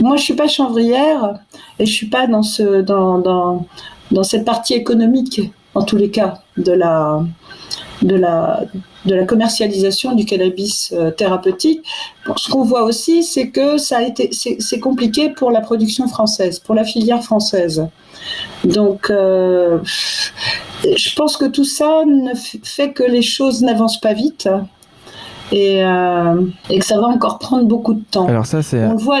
[0.00, 1.34] moi je suis pas chanvrière
[1.78, 3.66] et je suis pas dans, ce, dans, dans,
[4.10, 5.40] dans cette partie économique,
[5.74, 7.22] en tous les cas, de la,
[8.04, 8.60] de la,
[9.06, 11.82] de la commercialisation du cannabis euh, thérapeutique.
[12.36, 16.58] ce qu'on voit aussi, c'est que ça a été, c'est compliqué pour la production française,
[16.60, 17.86] pour la filière française.
[18.64, 24.48] Donc, euh, je pense que tout ça ne fait que les choses n'avancent pas vite.
[25.52, 26.40] Et, euh,
[26.70, 28.26] et, que ça va encore prendre beaucoup de temps.
[28.26, 28.82] Alors ça, c'est...
[28.86, 29.20] On, voit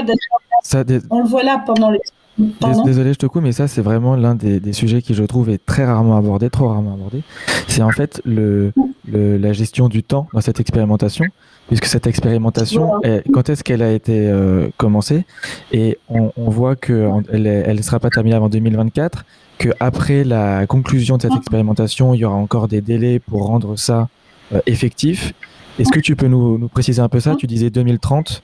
[1.10, 2.00] on le voit là pendant les
[2.38, 5.64] Désolé, je te coupe, mais ça, c'est vraiment l'un des, sujets qui, je trouve, est
[5.64, 7.22] très rarement abordé, trop rarement abordé.
[7.68, 8.72] C'est en fait le,
[9.06, 11.24] la gestion du temps dans cette expérimentation,
[11.68, 13.00] puisque cette expérimentation,
[13.32, 15.24] quand est-ce qu'elle a été euh, commencée?
[15.72, 19.24] Et on, voit qu'elle elle ne sera pas terminée avant 2024,
[19.58, 24.08] qu'après la conclusion de cette expérimentation, il y aura encore des délais pour rendre ça
[24.52, 25.32] euh, effectif.
[25.78, 27.34] Est-ce que tu peux nous, nous préciser un peu ça?
[27.36, 28.42] Tu disais 2030.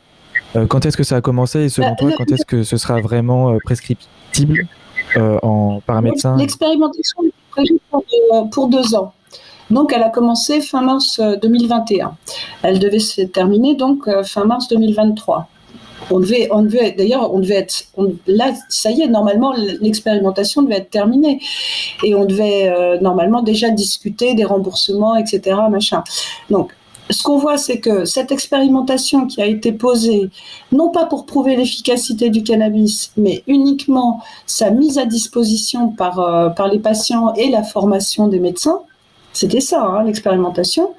[0.56, 2.76] Euh, quand est-ce que ça a commencé et selon bah, toi, quand est-ce que ce
[2.76, 4.66] sera vraiment euh, prescriptible
[5.16, 6.36] euh, en, par un médecin?
[6.36, 7.80] L'expérimentation est prévue
[8.50, 9.12] pour, deux ans.
[9.70, 12.16] Donc, elle a commencé fin mars 2021.
[12.62, 15.48] Elle devait se terminer donc fin mars 2023.
[16.12, 17.84] On devait, on devait d'ailleurs, on devait être,
[18.26, 21.40] là, ça y est, normalement, l'expérimentation devait être terminée.
[22.02, 26.02] Et on devait normalement déjà discuter des remboursements, etc., machin.
[26.48, 26.72] Donc,
[27.10, 30.30] ce qu'on voit, c'est que cette expérimentation qui a été posée,
[30.72, 36.48] non pas pour prouver l'efficacité du cannabis, mais uniquement sa mise à disposition par, euh,
[36.50, 38.80] par les patients et la formation des médecins,
[39.32, 40.90] c'était ça, hein, l'expérimentation.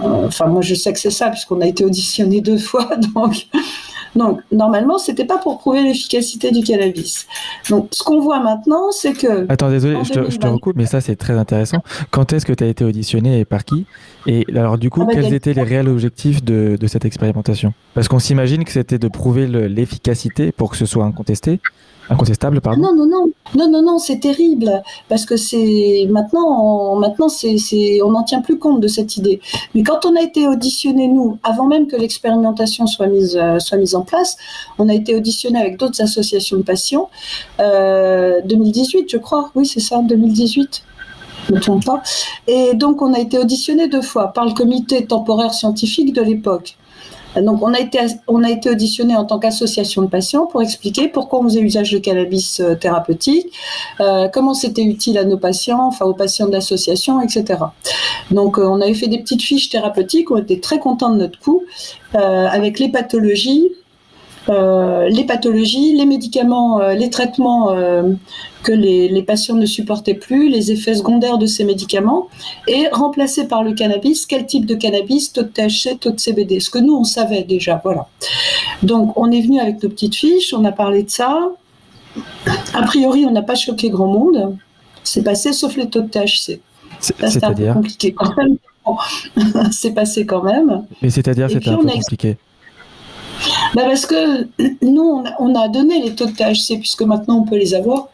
[0.00, 3.46] Euh, enfin, moi, je sais que c'est ça, puisqu'on a été auditionné deux fois, donc
[4.16, 7.26] Donc, normalement, c'était pas pour prouver l'efficacité du cannabis.
[7.68, 9.50] Donc, ce qu'on voit maintenant, c'est que.
[9.50, 11.82] Attends, désolé, je te, recoupe, mais ça, c'est très intéressant.
[12.10, 13.86] Quand est-ce que tu as été auditionné et par qui?
[14.26, 17.74] Et alors, du coup, ah bah, quels étaient les réels objectifs de, de cette expérimentation?
[17.94, 21.60] Parce qu'on s'imagine que c'était de prouver l'efficacité pour que ce soit incontesté.
[22.10, 22.82] Incontestable, pardon.
[22.82, 28.10] Non, non, non, non, non, non, c'est terrible parce que c'est maintenant, maintenant, c'est, on
[28.10, 29.40] n'en tient plus compte de cette idée.
[29.74, 33.78] Mais quand on a été auditionné nous, avant même que l'expérimentation soit mise, euh, soit
[33.78, 34.36] mise en place,
[34.78, 37.08] on a été auditionné avec d'autres associations de patients.
[37.60, 39.50] Euh, 2018, je crois.
[39.54, 40.82] Oui, c'est ça, 2018
[41.50, 42.02] ne me trompe pas.
[42.46, 46.76] Et donc, on a été auditionné deux fois par le comité temporaire scientifique de l'époque.
[47.36, 51.08] Donc, on a été, on a été auditionné en tant qu'association de patients pour expliquer
[51.08, 53.52] pourquoi on faisait usage de cannabis euh, thérapeutique,
[54.00, 57.60] euh, comment c'était utile à nos patients, enfin aux patients de l'association, etc.
[58.30, 61.38] Donc, euh, on avait fait des petites fiches thérapeutiques, on était très contents de notre
[61.38, 61.64] coup,
[62.12, 63.83] avec les pathologies, euh,
[64.48, 68.12] les pathologies, les médicaments, euh, les traitements euh,
[68.62, 72.28] que les, patients ne supportaient plus, les effets secondaires de ces médicaments,
[72.66, 76.60] et remplacés par le cannabis, quel type de cannabis, taux de THC, taux de CBD,
[76.60, 78.08] ce que nous on savait déjà, voilà.
[78.82, 81.50] Donc on est venu avec nos petites fiches, on a parlé de ça.
[82.74, 84.56] A priori, on n'a pas choqué grand monde.
[85.02, 86.60] C'est passé sauf les taux de THC.
[87.00, 88.56] C'était un peu compliqué quand même.
[89.72, 90.86] c'est passé quand même.
[91.02, 92.36] Mais c'est-à-dire c'était un peu compliqué.
[93.74, 94.48] Bah Parce que
[94.82, 98.08] nous, on a, donné les taux de THC, puisque maintenant on peut les avoir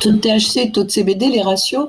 [0.00, 1.88] taux de THC, taux de CBD, les ratios,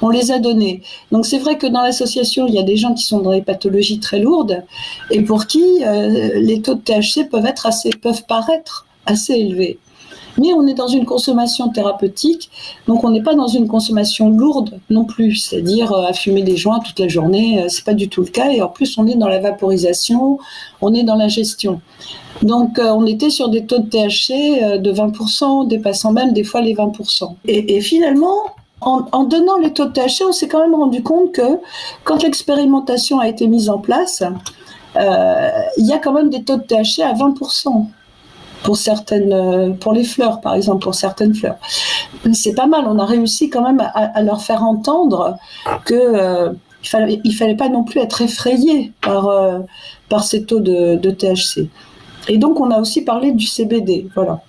[0.00, 0.82] on les a donnés.
[1.12, 3.42] Donc c'est vrai que dans l'association, il y a des gens qui sont dans des
[3.42, 4.64] pathologies très lourdes
[5.10, 9.78] et pour qui euh, les taux de THC peuvent être assez, peuvent paraître assez élevés.
[10.38, 12.50] Mais on est dans une consommation thérapeutique,
[12.86, 16.56] donc on n'est pas dans une consommation lourde non plus, c'est-à-dire euh, à fumer des
[16.56, 18.50] joints toute la journée, euh, c'est pas du tout le cas.
[18.50, 20.38] Et en plus, on est dans la vaporisation,
[20.80, 21.80] on est dans la gestion.
[22.42, 26.60] Donc, euh, on était sur des taux de THC de 20%, dépassant même des fois
[26.60, 27.36] les 20%.
[27.46, 28.36] Et, finalement,
[28.80, 31.60] en, donnant les taux de THC, on s'est quand même rendu compte que
[32.02, 34.24] quand l'expérimentation a été mise en place,
[34.96, 37.86] il y a quand même des taux de THC à 20%
[38.62, 41.56] pour certaines, euh, pour les fleurs par exemple, pour certaines fleurs.
[42.32, 42.84] C'est pas mal.
[42.86, 45.36] On a réussi quand même à, leur faire entendre
[45.84, 49.58] que euh, il fallait, il fallait pas non plus être effrayé par euh,
[50.08, 51.68] par ces taux de, de, THC.
[52.28, 54.40] Et donc on a aussi parlé du CBD, voilà.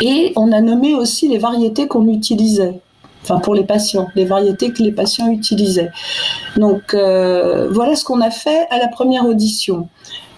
[0.00, 2.80] Et on a nommé aussi les variétés qu'on utilisait
[3.22, 5.90] enfin pour les patients, les variétés que les patients utilisaient.
[6.56, 9.88] Donc voilà ce qu'on a fait à la première audition.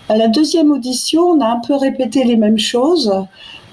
[0.09, 3.13] À la deuxième audition, on a un peu répété les mêmes choses,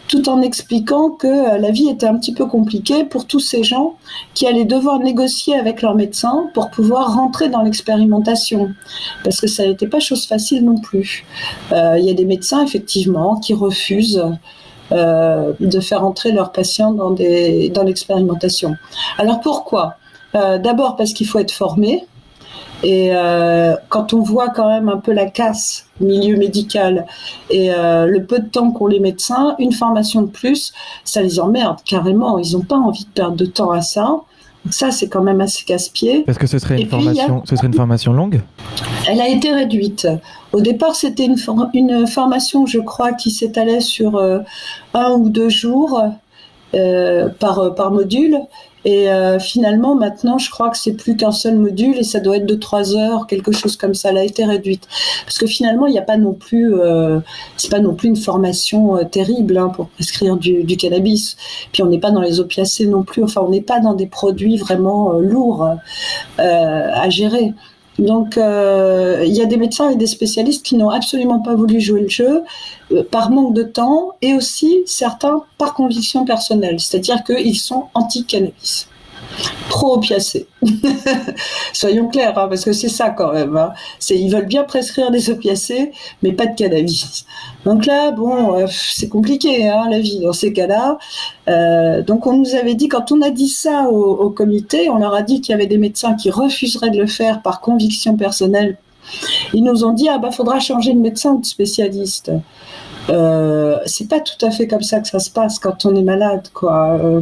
[0.08, 3.64] tout en expliquant que euh, la vie était un petit peu compliquée pour tous ces
[3.64, 3.96] gens
[4.34, 8.72] qui allaient devoir négocier avec leur médecin pour pouvoir rentrer dans l'expérimentation,
[9.24, 11.24] parce que ça n'était pas chose facile non plus.
[11.72, 14.26] Euh, il y a des médecins, effectivement, qui refusent
[14.92, 18.76] euh, de faire entrer leurs patients dans, dans l'expérimentation.
[19.18, 19.96] Alors pourquoi?
[20.34, 22.08] D'abord parce qu'il faut être formé,
[22.84, 27.06] et euh, quand on voit quand même un peu la casse milieu médical
[27.50, 30.74] et euh, le peu de temps qu'ont les médecins, une formation de plus,
[31.06, 32.38] ça les emmerde carrément.
[32.38, 34.02] Ils n'ont pas envie de perdre de temps à ça.
[34.66, 36.26] Donc ça, c'est quand même assez casse-pied.
[36.28, 38.42] Est-ce que ce serait, une formation, ce serait une formation longue?
[39.10, 40.08] Elle a été réduite.
[40.52, 41.38] Au départ, c'était une,
[41.74, 44.40] une, formation, je crois, qui s'étalait sur euh,
[44.94, 46.02] un ou deux jours
[47.40, 48.40] par, par module.
[48.86, 52.38] Et euh, finalement, maintenant, je crois que c'est plus qu'un seul module et ça doit
[52.38, 54.10] être de trois heures, quelque chose comme ça.
[54.10, 54.88] Elle a été réduite
[55.26, 57.20] parce que finalement, il n'y a pas non plus, euh,
[57.58, 61.38] c'est pas non plus une formation euh, terrible hein, pour prescrire du, du, cannabis.
[61.72, 63.24] Puis on n'est pas dans les opiacés non plus.
[63.24, 65.68] Enfin, on n'est pas dans des produits vraiment lourds
[66.38, 67.54] à gérer.
[68.00, 71.80] Donc, euh, il y a des médecins et des spécialistes qui n'ont absolument pas voulu
[71.80, 72.44] jouer le jeu
[72.92, 78.88] euh, par manque de temps et aussi certains par conviction personnelle, c'est-à-dire qu'ils sont anti-cannabis
[79.70, 80.48] pro-opiacés.
[81.74, 83.58] Soyons clairs, hein, parce que c'est ça quand même.
[83.58, 83.74] Hein.
[84.10, 85.92] Ils veulent bien prescrire des opiacés,
[86.22, 87.26] mais pas de cannabis.
[87.66, 90.98] Donc là, bon, euh, c'est compliqué hein, la vie dans ces cas-là.
[91.48, 95.14] Euh, donc on nous avait dit, quand on a dit ça au, comité, on leur
[95.14, 98.78] a dit qu'il y avait des médecins qui refuseraient de le faire par conviction personnelle.
[99.54, 102.32] Ils nous ont dit, ah bah faudra changer de médecin de spécialiste.
[103.10, 106.04] Euh, c'est pas tout à fait comme ça que ça se passe quand on est
[106.04, 106.94] malade, quoi.
[106.94, 107.22] Euh,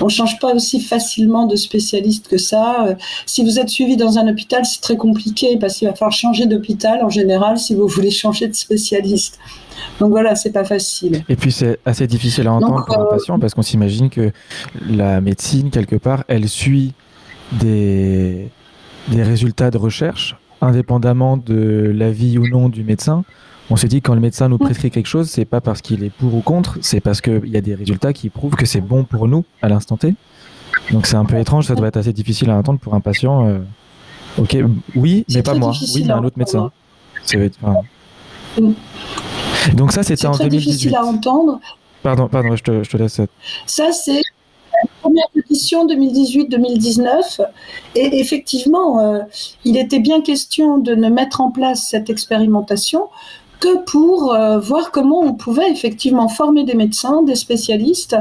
[0.00, 2.86] on change pas aussi facilement de spécialiste que ça.
[2.86, 2.94] Euh,
[3.26, 6.46] si vous êtes suivi dans un hôpital, c'est très compliqué parce qu'il va falloir changer
[6.46, 9.38] d'hôpital en général si vous voulez changer de spécialiste.
[9.98, 11.24] Donc voilà, c'est pas facile.
[11.28, 14.30] Et puis c'est assez difficile à entendre pour un patient parce qu'on s'imagine que
[14.88, 16.92] la médecine quelque part, elle suit
[17.52, 18.48] des
[19.08, 23.24] des résultats de recherche indépendamment de l'avis ou non du médecin
[23.70, 26.04] on se dit que quand le médecin nous prescrit quelque chose, c'est pas parce qu'il
[26.04, 28.80] est pour ou contre, c'est parce qu'il y a des résultats qui prouvent que c'est
[28.80, 30.14] bon pour nous à l'instant T.
[30.90, 33.46] Donc c'est un peu étrange, ça doit être assez difficile à entendre pour un patient.
[33.46, 33.58] Euh,
[34.38, 34.56] ok,
[34.96, 35.72] oui, mais pas moi.
[35.94, 36.70] Oui, mais un autre médecin.
[39.74, 40.70] Donc ça, c'était en très 2018.
[40.70, 41.60] difficile à entendre.
[42.02, 43.20] Pardon, pardon, je te, je te laisse.
[43.66, 44.20] Ça, c'est
[44.82, 47.46] la première pétition 2018-2019.
[47.94, 49.20] Et effectivement, euh,
[49.64, 53.08] il était bien question de ne mettre en place cette expérimentation
[53.62, 58.16] que pour euh, voir comment on pouvait effectivement former des médecins, des spécialistes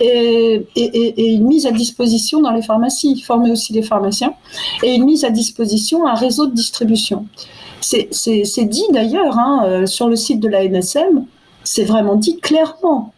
[0.00, 0.66] et,
[1.16, 4.34] une mise à disposition dans les pharmacies, former aussi les pharmaciens,
[4.82, 7.26] et une mise à disposition un réseau de distribution.
[7.80, 11.24] C'est dit d'ailleurs hein, euh, sur le site de la NSM,
[11.62, 13.12] c'est vraiment dit clairement.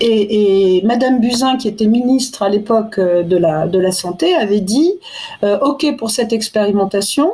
[0.00, 4.94] Et, Madame Buzyn, qui était ministre à l'époque euh, de la, Santé, avait dit
[5.42, 7.30] OK pour cette expérimentation,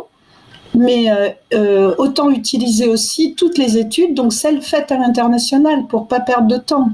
[0.74, 6.08] mais euh, euh, autant utiliser aussi toutes les études, donc celles faites à l'international, pour
[6.08, 6.88] pas perdre de temps.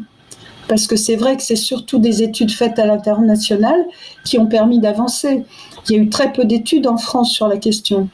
[0.69, 3.85] Parce que c'est vrai que c'est surtout des études faites à l'international
[4.25, 5.45] qui ont permis d'avancer.
[5.89, 8.09] Il y a eu très peu d'études en France sur la question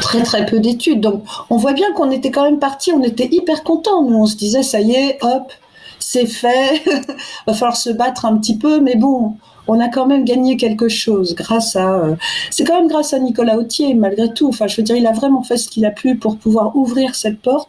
[0.00, 1.00] très très peu d'études.
[1.00, 4.02] Donc on voit bien qu'on était quand même parti, on était hyper contents.
[4.02, 5.52] Nous, on se disait, ça y est, hop,
[5.98, 6.82] c'est fait,
[7.46, 10.88] va falloir se battre un petit peu, mais bon, on a quand même gagné quelque
[10.88, 11.94] chose grâce à.
[11.94, 12.16] Euh,
[12.50, 14.48] c'est quand même grâce à Nicolas Autier, malgré tout.
[14.48, 17.14] Enfin, je veux dire, il a vraiment fait ce qu'il a pu pour pouvoir ouvrir
[17.14, 17.68] cette porte,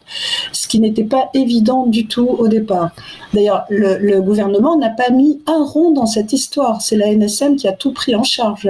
[0.51, 2.91] ce qui n'était pas évident du tout au départ.
[3.33, 6.81] D'ailleurs, le, le gouvernement n'a pas mis un rond dans cette histoire.
[6.81, 8.69] C'est la NSM qui a tout pris en charge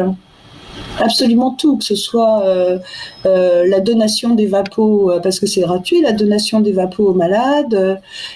[0.99, 2.79] absolument tout, que ce soit euh,
[3.25, 7.13] euh, la donation des vapos, euh, parce que c'est gratuit, la donation des vapos aux
[7.13, 7.95] malades, euh,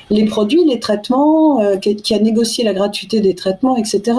[0.09, 4.17] les produits, les traitements, qui, qui, a négocié la gratuité des traitements, etc.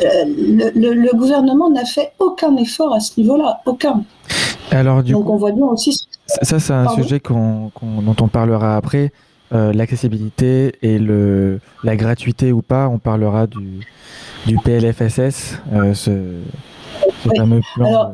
[0.00, 4.02] Le, le, le, gouvernement n'a fait aucun effort à ce niveau-là, aucun.
[4.70, 6.06] Alors, du Donc coup, on voit bien aussi.
[6.26, 9.12] Ça, c'est un Pardon sujet qu'on, qu'on, dont on parlera après.
[9.52, 13.80] l'accessibilité et le, la gratuité ou pas, on parlera du,
[14.46, 15.60] du PLFSS,
[15.94, 16.10] ce,
[17.28, 17.60] oui.
[17.80, 18.12] Alors,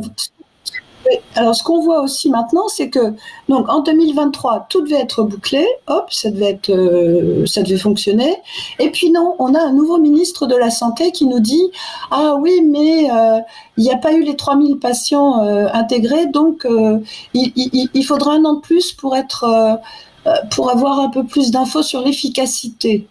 [1.34, 3.14] alors, ce qu'on voit aussi maintenant, c'est que
[3.48, 8.36] donc en 2023, tout devait être bouclé, hop, ça devait être, euh, ça devait fonctionner.
[8.78, 11.70] Et puis non, on a un nouveau ministre de la santé qui nous dit
[12.10, 13.40] ah oui, mais euh,
[13.76, 16.98] il n'y a pas eu les 3000 patients euh, intégrés, donc euh,
[17.34, 21.24] il, il, il, faudra un an de plus pour être, euh, pour avoir un peu
[21.24, 23.06] plus d'infos sur l'efficacité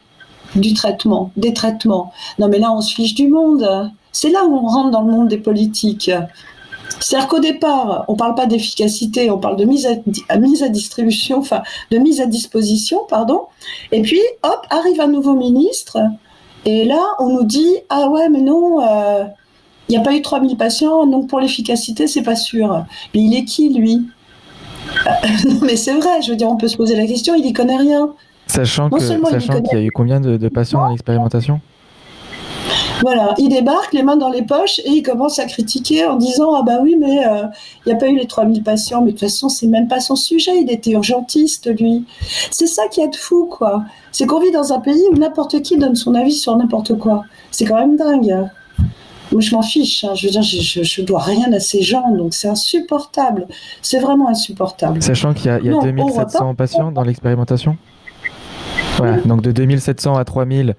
[0.55, 2.11] du traitement, des traitements.
[2.39, 3.91] Non mais là, on se fiche du monde.
[4.11, 6.11] C'est là où on rentre dans le monde des politiques.
[6.99, 9.91] C'est-à-dire qu'au départ, on ne parle pas d'efficacité, on parle de mise à,
[10.29, 13.43] à, mise à distribution, enfin de mise à disposition, pardon.
[13.91, 15.97] Et puis, hop, arrive un nouveau ministre,
[16.65, 19.23] et là, on nous dit ah ouais, mais non, il euh,
[19.89, 22.85] n'y a pas eu 3000 patients, donc pour l'efficacité, c'est pas sûr.
[23.13, 24.07] Mais il est qui, lui?
[25.45, 27.53] Non, mais c'est vrai, je veux dire, on peut se poser la question, il n'y
[27.53, 28.13] connaît rien.
[28.47, 31.61] Sachant qu'il qu y a eu combien de, de patients dans l'expérimentation?
[33.01, 36.53] Voilà, il débarque les mains dans les poches et il commence à critiquer en disant
[36.55, 37.47] ah bah oui mais il euh,
[37.85, 40.15] n'y a pas eu les 3000 patients mais de toute façon c'est même pas son
[40.15, 42.05] sujet, il était urgentiste lui.
[42.51, 43.83] C'est ça qui est de fou quoi.
[44.11, 47.23] C'est qu'on vit dans un pays où n'importe qui donne son avis sur n'importe quoi.
[47.51, 48.49] C'est quand même dingue.
[49.31, 50.03] Moi, je m'en fiche.
[50.03, 50.13] Hein.
[50.13, 53.47] Je veux dire, je, je, dois rien à ces gens, donc c'est insupportable.
[53.81, 55.01] C'est vraiment insupportable.
[55.01, 57.77] Sachant qu'il y a, il y a non, 2700 patients dans l'expérimentation.
[58.97, 60.75] Voilà, donc de 2700 à 3000,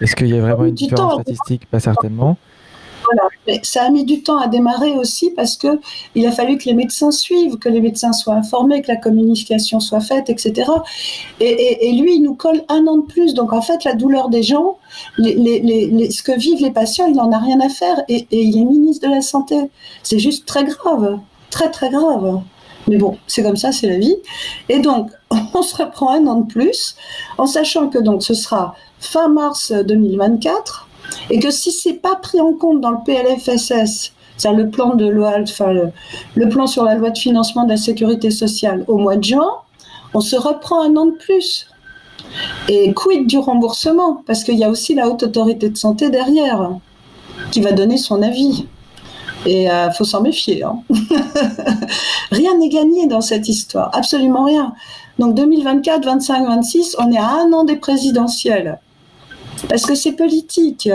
[0.00, 1.66] est-ce qu'il y a vraiment une différence statistique?
[1.70, 2.36] Pas certainement.
[3.04, 3.28] Voilà.
[3.46, 5.78] Mais ça a mis du temps à démarrer aussi parce que
[6.14, 9.78] il a fallu que les médecins suivent, que les médecins soient informés, que la communication
[9.80, 10.70] soit faite, etc.
[11.40, 13.34] Et, et, et lui, il nous colle un an de plus.
[13.34, 14.78] Donc en fait, la douleur des gens,
[15.18, 18.02] les, les, les, ce que vivent les patients, il n'en a rien à faire.
[18.08, 19.56] Et, et il est ministre de la Santé.
[20.02, 21.18] C'est juste très grave.
[21.50, 22.40] Très, très grave.
[22.88, 24.16] Mais bon, c'est comme ça, c'est la vie.
[24.68, 25.10] Et donc,
[25.54, 26.96] on se reprend un an de plus,
[27.38, 30.88] en sachant que donc ce sera fin mars 2024,
[31.30, 35.38] et que si c'est pas pris en compte dans le PLFSS, c'est-à-dire le plan loi,
[35.38, 35.90] le,
[36.34, 39.50] le, plan sur la loi de financement de la sécurité sociale au mois de juin,
[40.12, 41.68] on se reprend un an de plus.
[42.68, 44.22] Et quid du remboursement?
[44.26, 46.70] Parce qu'il y a aussi la haute autorité de santé derrière
[47.50, 48.66] qui va donner son avis.
[49.46, 50.64] Et il euh, faut s'en méfier.
[50.64, 50.78] Hein.
[52.30, 54.72] rien n'est gagné dans cette histoire, absolument rien.
[55.18, 58.78] Donc 2024, 25, 26, on est à un an des présidentielles.
[59.68, 60.88] Parce que c'est politique.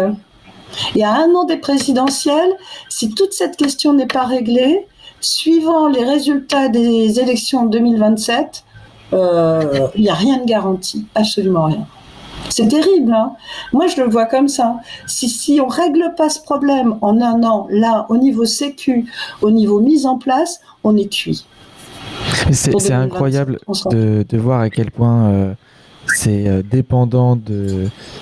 [0.96, 2.52] Et à un an des présidentielles,
[2.90, 4.86] si toute cette question n'est pas réglée,
[5.22, 8.64] suivant les résultats des élections de 2027,
[9.12, 11.88] il euh, n'y a rien de garanti, absolument rien.
[12.50, 13.14] C'est terrible.
[13.14, 13.34] Hein
[13.74, 14.78] Moi, je le vois comme ça.
[15.08, 19.06] Si, si on règle pas ce problème en un an, là, au niveau sécu,
[19.42, 21.46] au niveau mise en place, on est cuit.
[22.52, 23.60] C'est incroyable
[23.92, 25.56] de, de, voir à quel point
[26.16, 27.38] c'est dépendant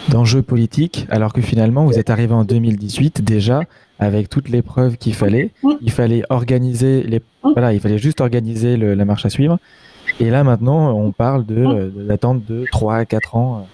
[0.10, 3.62] d'enjeux politiques, alors que finalement, vous êtes arrivé en 2018 déjà
[4.00, 5.52] avec toutes les preuves qu'il fallait.
[5.82, 9.58] Il fallait organiser les, voilà, il fallait juste organiser la marche à suivre.
[10.20, 13.68] Et là maintenant, on parle de, l'attente de 3 à 4 ans.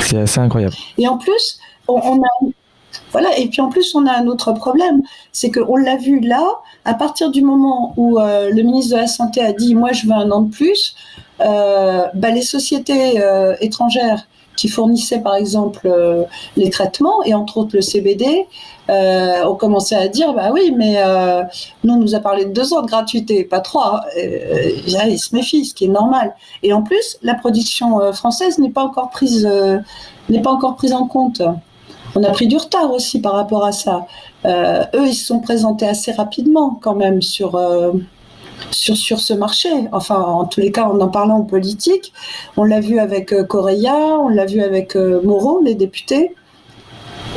[0.00, 0.74] C'est assez incroyable.
[0.98, 2.50] Et en plus, on, a
[3.12, 6.42] voilà, et puis en plus, on a un autre problème, c'est qu'on l'a vu là,
[6.84, 10.06] à partir du moment où euh, le ministre de la Santé a dit Moi, je
[10.06, 10.94] veux un an de plus,
[11.40, 15.90] euh, bah, les sociétés euh, étrangères qui fournissaient par exemple
[16.58, 18.46] les traitements et entre autres le CBD
[18.90, 21.02] ont commencé à dire bah oui mais
[21.84, 25.64] nous on nous a parlé de deux ans de gratuité pas trois ils se méfient
[25.64, 26.34] ce qui est normal.
[26.62, 29.48] Et en plus la production française n'est pas encore prise
[30.28, 31.40] n'est pas encore prise en compte
[32.14, 34.06] on a pris du retard aussi par rapport à ça
[34.44, 37.56] eux ils se sont présentés assez rapidement quand même sur
[38.70, 39.68] sur, sur ce marché.
[39.92, 42.12] Enfin, en tous les cas, en en parlant en politique,
[42.56, 46.34] on l'a vu avec euh, Correa, on l'a vu avec euh, Moreau, les députés,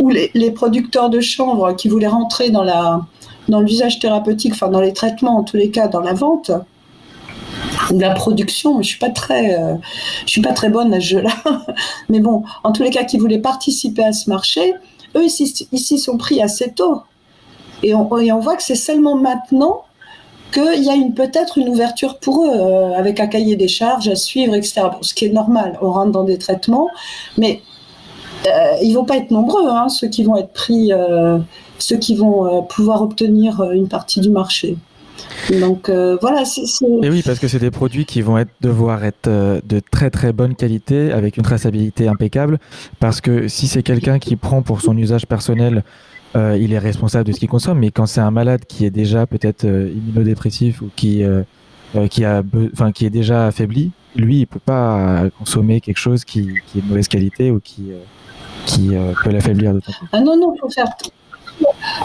[0.02, 3.02] ou les, les, producteurs de chanvre qui voulaient rentrer dans la
[3.48, 6.52] dans l'usage thérapeutique, enfin dans les traitements, en tous les cas dans la vente
[7.92, 8.82] de la production.
[8.82, 9.76] Je suis pas très, euh,
[10.26, 11.36] je suis pas très bonne à ce jeu-là,
[12.10, 14.74] mais bon, en tous les cas, qui voulaient participer à ce marché,
[15.16, 17.02] eux ici, sont pris assez tôt.
[17.84, 19.84] Et on, voit que c'est seulement maintenant
[20.52, 24.16] qu'il y a peut-être une ouverture pour eux, euh, avec un cahier des charges à
[24.16, 24.82] suivre, etc.
[25.02, 26.90] ce qui est normal, on rentre dans des traitements,
[27.38, 27.62] mais
[28.48, 31.40] euh, ils vont pas être nombreux, hein, ceux qui vont être pris, euh,
[31.80, 34.78] ceux qui vont pouvoir obtenir une partie du marché.
[35.60, 36.64] Donc voilà, c'est.
[37.04, 40.34] Et oui, parce que c'est des produits qui vont être, devoir être de très très
[40.34, 42.60] bonne qualité, avec une traçabilité impeccable.
[43.00, 45.84] Parce que si c'est quelqu'un qui prend pour son usage personnel
[46.36, 47.80] euh, il est responsable de ce qu'il consomme.
[47.80, 51.44] Mais quand c'est un malade qui est déjà peut-être euh, immunodépressif ou qui, euh,
[52.10, 56.50] qui, a enfin, qui est déjà affaibli, lui, il peut pas consommer quelque chose qui,
[56.68, 57.92] qui est de mauvaise qualité ou qui,
[58.66, 58.92] qui
[59.24, 59.74] peut l'affaiblir.
[60.12, 60.88] Ah non, non, il faut faire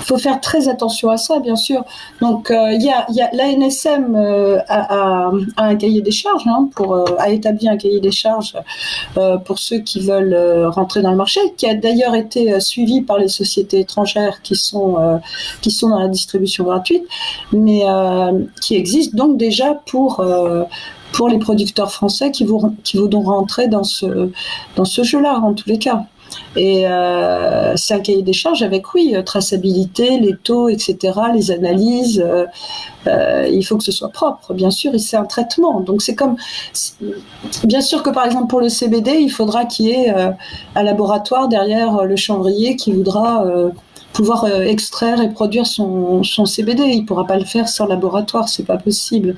[0.00, 1.84] faut faire très attention à ça, bien sûr.
[2.20, 7.04] Donc, euh, il y a, l'ANSM euh, a, un cahier des charges hein, pour euh,
[7.18, 8.56] a établi un cahier des charges
[9.44, 13.28] pour ceux qui veulent rentrer dans le marché, qui a d'ailleurs été suivi par les
[13.28, 15.20] sociétés étrangères qui sont
[15.60, 17.04] qui sont dans la distribution gratuite,
[17.52, 17.82] mais
[18.60, 20.24] qui existe donc déjà pour
[21.12, 24.30] pour les producteurs français qui, vont, qui voudront rentrer dans ce,
[24.76, 26.04] dans ce jeu-là, en tous les cas.
[26.56, 30.96] Et euh, c'est un cahier des charges avec, oui, euh, traçabilité, les taux, etc.,
[31.34, 32.24] les analyses.
[33.06, 35.80] Euh, il faut que ce soit propre, bien sûr, et c'est un traitement.
[35.80, 36.36] Donc c'est comme,
[37.64, 40.12] bien sûr que par exemple pour le CBD, il faudra qu'il y ait
[40.74, 43.44] un laboratoire derrière le chanvrier qui voudra
[44.12, 46.82] pouvoir extraire et produire son, CBD.
[46.82, 49.36] Il ne pourra pas le faire sans laboratoire, c'est pas possible.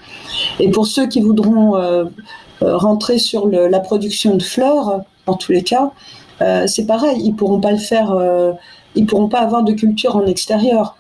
[0.59, 1.75] Et pour ceux qui voudront
[2.61, 5.93] rentrer sur la production de fleurs, en tous les cas,
[6.43, 8.53] euh, c'est pareil, ils pourront pas le faire, euh,
[8.95, 10.97] ils pourront pas avoir de culture en extérieur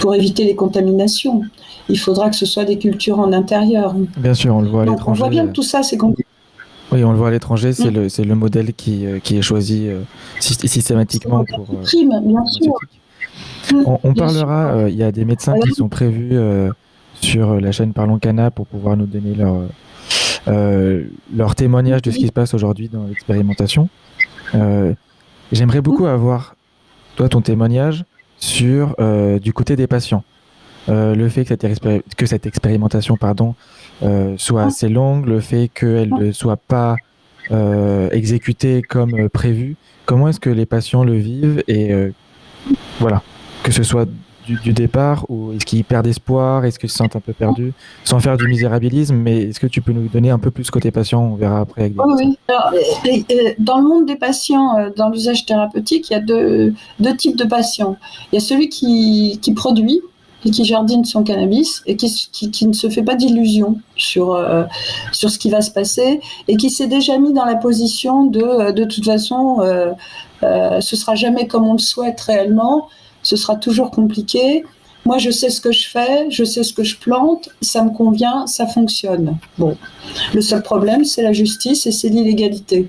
[0.00, 1.42] pour éviter les contaminations.
[1.88, 3.94] Il faudra que ce soit des cultures en intérieur.
[4.16, 5.20] Bien sûr, on le voit à l'étranger.
[5.20, 6.28] On voit bien que tout ça, c'est compliqué.
[6.92, 7.94] Oui, on le voit à l'étranger, c'est mm.
[7.94, 9.88] le, le modèle qui, euh, qui est choisi
[10.40, 11.66] systématiquement pour.
[11.82, 12.74] Prime, bien sûr.
[13.84, 16.38] On, parlera, il y a des médecins qui sont prévus
[17.20, 19.62] sur la chaîne Parlons Cana pour pouvoir nous donner leur,
[21.34, 23.88] leur témoignage de ce qui se passe aujourd'hui dans l'expérimentation.
[24.54, 24.94] Euh,
[25.52, 26.56] j'aimerais beaucoup avoir,
[27.16, 28.04] toi, ton témoignage
[28.38, 30.24] sur euh, du côté des patients.
[30.88, 33.54] Euh, le fait que cette, que cette expérimentation pardon,
[34.36, 36.96] soit assez longue, le fait qu'elle ne soit pas
[38.12, 41.92] exécutée comme prévu, comment est-ce que les patients le vivent et
[43.00, 43.22] voilà,
[43.62, 44.08] que ce soit
[44.46, 46.64] du, départ ou est-ce qu'ils perdent espoir?
[46.64, 47.72] Est-ce qu'ils se sentent un peu perdus?
[48.04, 50.90] Sans faire du misérabilisme, mais est-ce que tu peux nous donner un peu plus côté
[50.90, 51.22] patient?
[51.22, 51.82] On verra après.
[51.82, 52.38] Avec oui,
[53.58, 57.36] dans le monde des patients, euh, dans l'usage thérapeutique, il y a deux, deux, types
[57.36, 57.96] de patients.
[58.32, 60.00] Il y a celui qui, qui produit
[60.46, 64.64] et qui jardine son cannabis et qui, qui, ne se fait pas d'illusions sur, euh,
[65.12, 68.42] sur ce qui va se passer et qui s'est déjà mis dans la position de
[68.42, 69.92] euh, de toute façon, euh,
[70.42, 72.88] euh, ce sera jamais comme on le souhaite réellement
[73.26, 74.64] ce sera toujours compliqué.
[75.04, 77.90] Moi, je sais ce que je fais, je sais ce que je plante, ça me
[77.90, 79.36] convient, ça fonctionne.
[79.58, 79.76] Bon,
[80.32, 82.88] le seul problème, c'est la justice et c'est l'illégalité.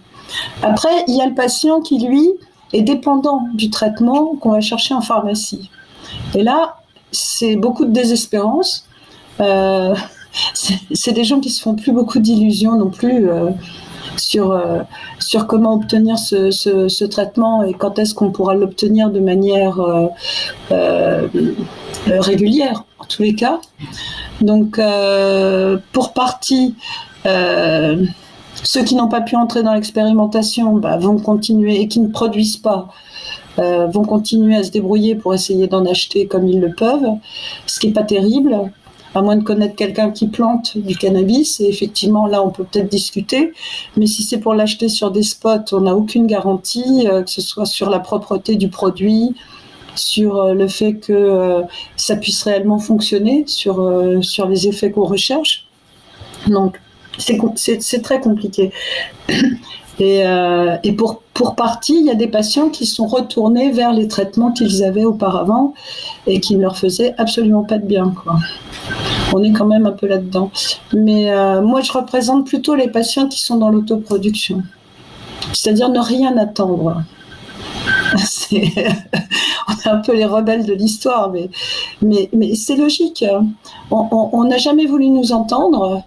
[0.61, 2.23] Après, il y a le patient qui, lui,
[2.71, 5.71] est dépendant du traitement qu'on va chercher en pharmacie.
[6.35, 6.81] Et là,
[7.11, 8.85] c'est beaucoup de désespérance.
[9.39, 9.95] Euh,
[10.93, 13.27] c'est des gens qui se font plus beaucoup d'illusions non plus.
[13.27, 13.49] Euh,
[14.19, 14.79] sur, euh,
[15.19, 20.07] sur comment obtenir ce, traitement et quand est-ce qu'on pourra l'obtenir de manière euh,
[20.71, 21.27] euh,
[22.07, 23.59] régulière, en tous les cas.
[24.41, 24.79] Donc,
[25.91, 26.75] pour partie,
[27.25, 32.57] ceux qui n'ont pas pu entrer dans l'expérimentation bah, vont continuer et qui ne produisent
[32.57, 32.87] pas
[33.57, 37.09] vont continuer à se débrouiller pour essayer d'en acheter comme ils le peuvent,
[37.65, 38.71] ce qui n'est pas terrible,
[39.15, 41.59] à moins de connaître quelqu'un qui plante du cannabis.
[41.59, 43.53] Et effectivement, là, on peut peut-être discuter.
[43.95, 47.41] Mais si c'est pour l'acheter sur des spots, on n'a aucune garantie, euh, que ce
[47.41, 49.35] soit sur la propreté du produit,
[49.95, 51.61] sur euh, le fait que
[51.95, 53.81] ça puisse réellement fonctionner, sur,
[54.21, 55.65] sur les effets qu'on recherche.
[56.47, 56.79] Donc,
[57.17, 58.71] c'est très compliqué.
[59.99, 63.93] Et, euh, et pour, pour partie, il y a des patients qui sont retournés vers
[63.93, 65.73] les traitements qu'ils avaient auparavant
[66.27, 68.13] et qui ne leur faisaient absolument pas de bien.
[68.23, 68.37] Quoi.
[69.33, 70.51] On est quand même un peu là-dedans.
[70.93, 74.61] Mais euh, moi, je représente plutôt les patients qui sont dans l'autoproduction.
[75.53, 77.01] C'est-à-dire ne rien attendre.
[78.51, 81.49] on est un peu les rebelles de l'histoire, mais,
[82.01, 83.25] mais, mais c'est logique.
[83.91, 86.03] On n'a jamais voulu nous entendre.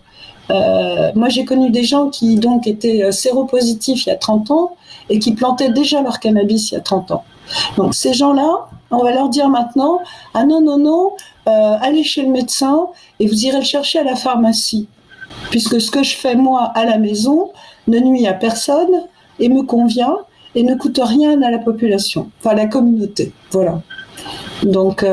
[0.51, 4.51] Euh, moi, j'ai connu des gens qui donc étaient euh, séropositifs il y a 30
[4.51, 4.77] ans
[5.09, 7.25] et qui plantaient déjà leur cannabis il y a 30 ans.
[7.77, 10.01] Donc ces gens-là, on va leur dire maintenant,
[10.35, 11.13] ah non, non, non,
[11.49, 12.87] euh, allez chez le médecin
[13.19, 14.89] et vous irez le chercher à la pharmacie.
[15.51, 17.51] Puisque ce que je fais moi à la maison
[17.87, 19.05] ne nuit à personne
[19.39, 20.17] et me convient
[20.55, 23.33] et ne coûte rien à la population, enfin à la communauté.
[23.53, 23.81] Voilà.
[24.65, 25.05] Donc,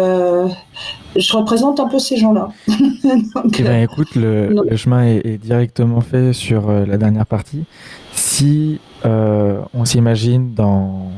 [1.18, 2.49] je représente un peu ces gens-là.
[2.68, 7.65] eh ben, écoute, le, chemin est, directement fait sur euh, la dernière partie.
[8.13, 11.11] Si euh, on s'imagine dans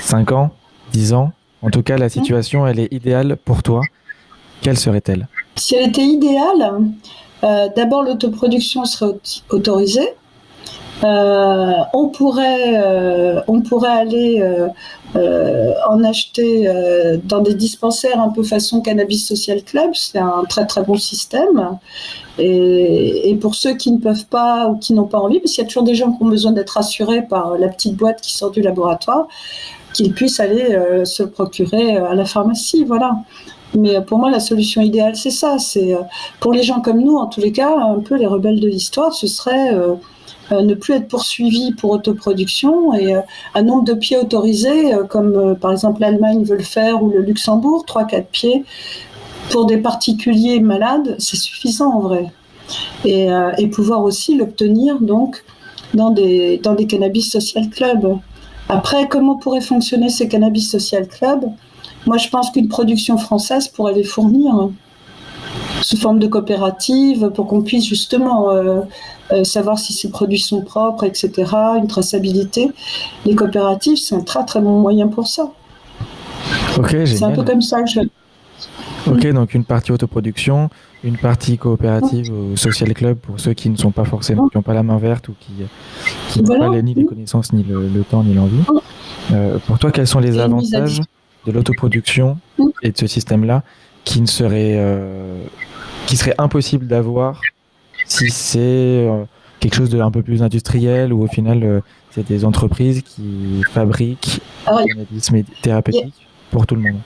[0.00, 0.50] 5 ans,
[0.92, 1.32] 10 ans,
[1.62, 3.82] en tout cas la situation elle est idéale pour toi,
[4.60, 5.28] quelle serait-elle?
[5.56, 6.82] Si elle était idéale,
[7.44, 9.14] euh, d'abord l'autoproduction serait
[9.50, 10.08] autorisée.
[11.02, 14.42] On pourrait, on pourrait aller
[15.16, 19.92] euh, en acheter euh, dans des dispensaires un peu façon Cannabis Social Club.
[19.94, 21.78] C'est un très très bon système.
[22.38, 25.64] Et, pour ceux qui ne peuvent pas ou qui n'ont pas envie, parce qu'il y
[25.64, 28.50] a toujours des gens qui ont besoin d'être rassurés par la petite boîte qui sort
[28.50, 29.26] du laboratoire,
[29.94, 32.84] qu'ils puissent aller euh, se procurer à la pharmacie.
[32.84, 33.12] Voilà.
[33.74, 35.58] Mais pour moi, la solution idéale, c'est ça.
[35.58, 35.96] C'est
[36.40, 39.14] pour les gens comme nous, en tous les cas, un peu les rebelles de l'histoire,
[39.14, 39.94] ce serait euh,
[40.52, 43.20] ne plus être poursuivi pour autoproduction et euh,
[43.54, 47.20] un nombre de pieds autorisés, euh, comme par exemple l'Allemagne veut le faire ou le
[47.20, 48.64] Luxembourg, 3-4 pieds,
[49.50, 52.26] pour des particuliers malades, c'est suffisant en vrai.
[53.04, 53.28] Et,
[53.68, 55.44] pouvoir aussi l'obtenir donc
[55.94, 58.18] dans des, dans des cannabis social clubs.
[58.68, 61.44] Après, comment pourraient fonctionner ces cannabis social clubs
[62.06, 64.70] Moi, je pense qu'une production française pourrait les fournir
[65.86, 68.80] sous forme de coopérative pour qu'on puisse justement euh,
[69.30, 71.30] euh, savoir si ces produits sont propres, etc.,
[71.78, 72.72] une traçabilité.
[73.24, 75.48] Les coopératives, c'est un très très bon moyen pour ça.
[76.76, 78.00] Ok, C'est un peu comme ça que je.
[79.06, 80.70] Ok, donc une partie autoproduction,
[81.04, 84.62] une partie coopérative au social club pour ceux qui ne sont pas forcément, qui n'ont
[84.62, 88.34] pas la main verte ou qui, n'ont pas ni les connaissances, ni le, temps, ni
[88.34, 88.64] l'envie.
[89.30, 91.00] Euh, pour toi, quels sont les avantages
[91.46, 92.38] de l'autoproduction
[92.82, 93.62] et de ce système-là
[94.02, 94.74] qui ne serait
[96.06, 97.40] qui serait impossible d'avoir
[98.06, 99.24] si c'est euh,
[99.60, 101.80] quelque chose de un peu plus industriel ou au final euh,
[102.10, 107.00] c'est des entreprises qui fabriquent ah des médicaments thérapeutiques pour tout le monde.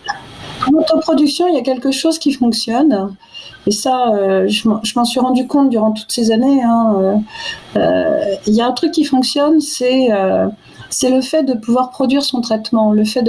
[0.67, 3.17] En autoproduction, il y a quelque chose qui fonctionne.
[3.67, 6.63] Et ça, euh, je m'en suis rendu compte durant toutes ces années.
[6.63, 7.23] Hein,
[7.75, 10.09] il y a un truc qui fonctionne, c'est
[10.91, 13.25] c'est le fait de pouvoir produire son traitement, le fait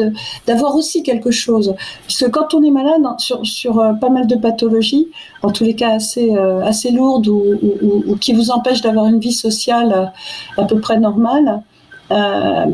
[0.48, 1.76] d'avoir aussi quelque chose.
[2.08, 5.08] Parce que quand on est malade hein, sur, sur euh, pas mal de pathologies,
[5.44, 7.44] en tous les cas assez, euh, assez lourdes ou,
[8.08, 9.94] ou, qui vous empêchent d'avoir une vie sociale
[10.58, 11.62] euh, à peu près normale,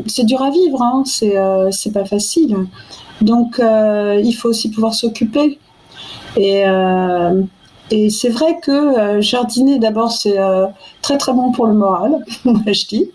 [0.06, 2.56] c'est dur à vivre, hein, c'est pas facile.
[3.20, 5.60] Donc il faut aussi pouvoir s'occuper.
[6.36, 6.64] Et,
[7.92, 10.36] et c'est vrai que jardiner, d'abord, c'est
[11.02, 12.24] très très bon pour le moral,
[12.66, 13.10] je dis.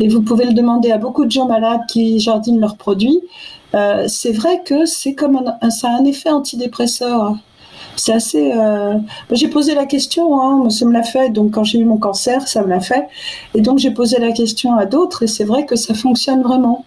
[0.00, 3.20] Et vous pouvez le demander à beaucoup de gens malades qui jardinent leurs produits.
[3.74, 7.34] Euh, c'est vrai que c'est comme ça a un effet antidépresseur.
[7.96, 8.52] C'est assez.
[8.54, 8.94] Euh...
[9.32, 11.30] J'ai posé la question, hein, ça me l'a fait.
[11.30, 13.08] Donc quand j'ai eu mon cancer, ça me l'a fait.
[13.54, 16.84] Et donc j'ai posé la question à d'autres, et c'est vrai que ça fonctionne vraiment.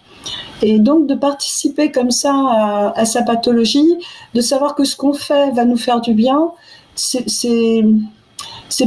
[0.62, 3.98] Et donc de participer comme ça à, sa pathologie,
[4.34, 6.52] de savoir que ce qu'on fait va nous faire du bien,
[6.94, 7.82] c'est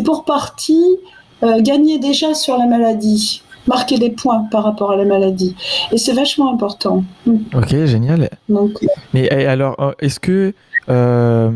[0.03, 0.97] pour partie
[1.43, 5.55] euh, gagner déjà sur la maladie marquer des points par rapport à la maladie.
[5.91, 7.03] Et c'est vachement important.
[7.25, 7.35] Mm.
[7.53, 8.29] Ok, génial.
[8.49, 10.53] Donc, Mais alors, euh, est-ce que,
[10.89, 11.51] euh,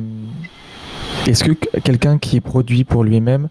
[1.28, 3.50] est-ce que quelqu'un qui produit pour lui-même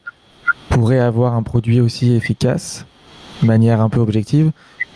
[0.69, 2.87] pourrait avoir un produit aussi efficace,
[3.43, 4.53] de manière un peu objective,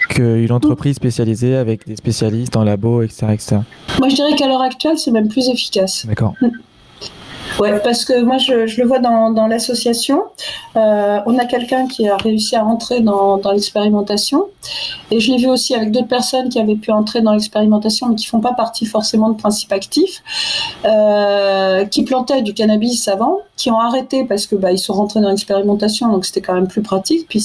[0.09, 3.27] qu'une entreprise spécialisée avec des spécialistes en labo, etc.
[3.33, 3.57] etc.
[3.99, 6.07] Moi, je dirais qu'à l'heure actuelle, c'est même plus efficace.
[6.07, 6.35] D'accord.
[7.59, 10.25] Ouais, parce que moi je, le vois dans, dans l'association.
[10.77, 14.47] Euh, on a quelqu'un qui a réussi à entrer dans, dans l'expérimentation,
[15.11, 18.15] et je l'ai vu aussi avec d'autres personnes qui avaient pu entrer dans l'expérimentation, mais
[18.15, 20.23] qui font pas partie forcément de principe actif,
[20.85, 25.21] euh, qui plantaient du cannabis avant, qui ont arrêté parce que bah, ils sont rentrés
[25.21, 27.27] dans l'expérimentation, donc c'était quand même plus pratique.
[27.29, 27.45] Puis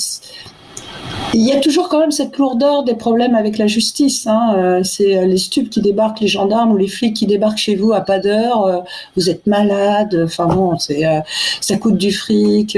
[1.33, 4.25] il y a toujours quand même cette lourdeur des problèmes avec la justice.
[4.27, 4.55] Hein.
[4.57, 7.75] Euh, c'est euh, les stupes qui débarquent, les gendarmes ou les flics qui débarquent chez
[7.75, 8.65] vous à pas d'heure.
[8.65, 8.79] Euh,
[9.15, 10.19] vous êtes malade.
[10.25, 11.03] Enfin bon, c'est
[11.61, 12.77] ça coûte du fric.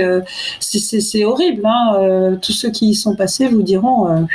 [0.60, 1.66] c'est horrible.
[1.66, 2.38] Hein.
[2.42, 4.28] tous ceux qui y sont passés vous diront.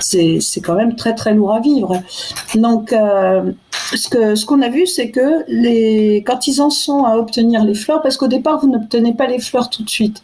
[0.00, 2.02] c'est quand même très très lourd à vivre.
[2.54, 2.94] Donc
[3.94, 7.64] ce que ce qu'on a vu, c'est que les quand ils en sont à obtenir
[7.64, 10.22] les fleurs, parce qu'au départ vous n'obtenez pas les fleurs tout de suite.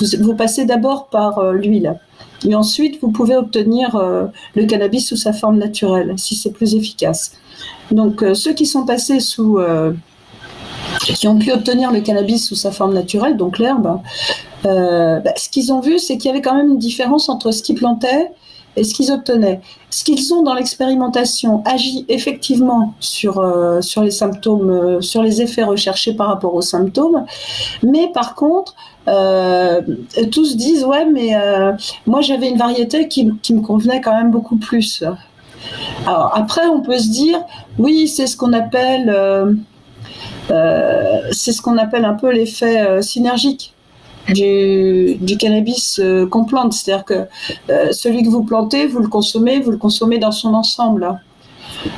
[0.00, 1.96] Vous passez d'abord par l'huile.
[2.44, 6.74] Et ensuite, vous pouvez obtenir euh, le cannabis sous sa forme naturelle, si c'est plus
[6.74, 7.32] efficace.
[7.90, 9.92] Donc, euh, ceux qui sont passés sous, euh,
[11.00, 14.00] qui ont pu obtenir le cannabis sous sa forme naturelle, donc l'herbe,
[14.64, 17.62] bah, ce qu'ils ont vu, c'est qu'il y avait quand même une différence entre ce
[17.62, 18.32] qu'ils plantaient
[18.74, 19.60] et ce qu'ils obtenaient.
[19.90, 23.34] Ce qu'ils ont dans l'expérimentation agit effectivement sur,
[23.80, 27.24] sur les symptômes, sur les effets recherchés par rapport aux symptômes,
[27.84, 28.74] mais par contre,
[29.08, 29.82] euh,
[30.32, 31.72] tous disent ouais mais euh,
[32.06, 35.04] moi j'avais une variété qui, me convenait quand même beaucoup plus.
[36.06, 37.40] Alors après on peut se dire
[37.78, 39.52] oui c'est ce qu'on appelle euh,
[41.30, 43.74] c'est ce qu'on appelle un peu l'effet synergique
[44.28, 46.00] du, cannabis
[46.30, 47.26] qu'on plante, c'est-à-dire que
[47.92, 51.06] celui que vous plantez vous le consommez vous le consommez dans son ensemble.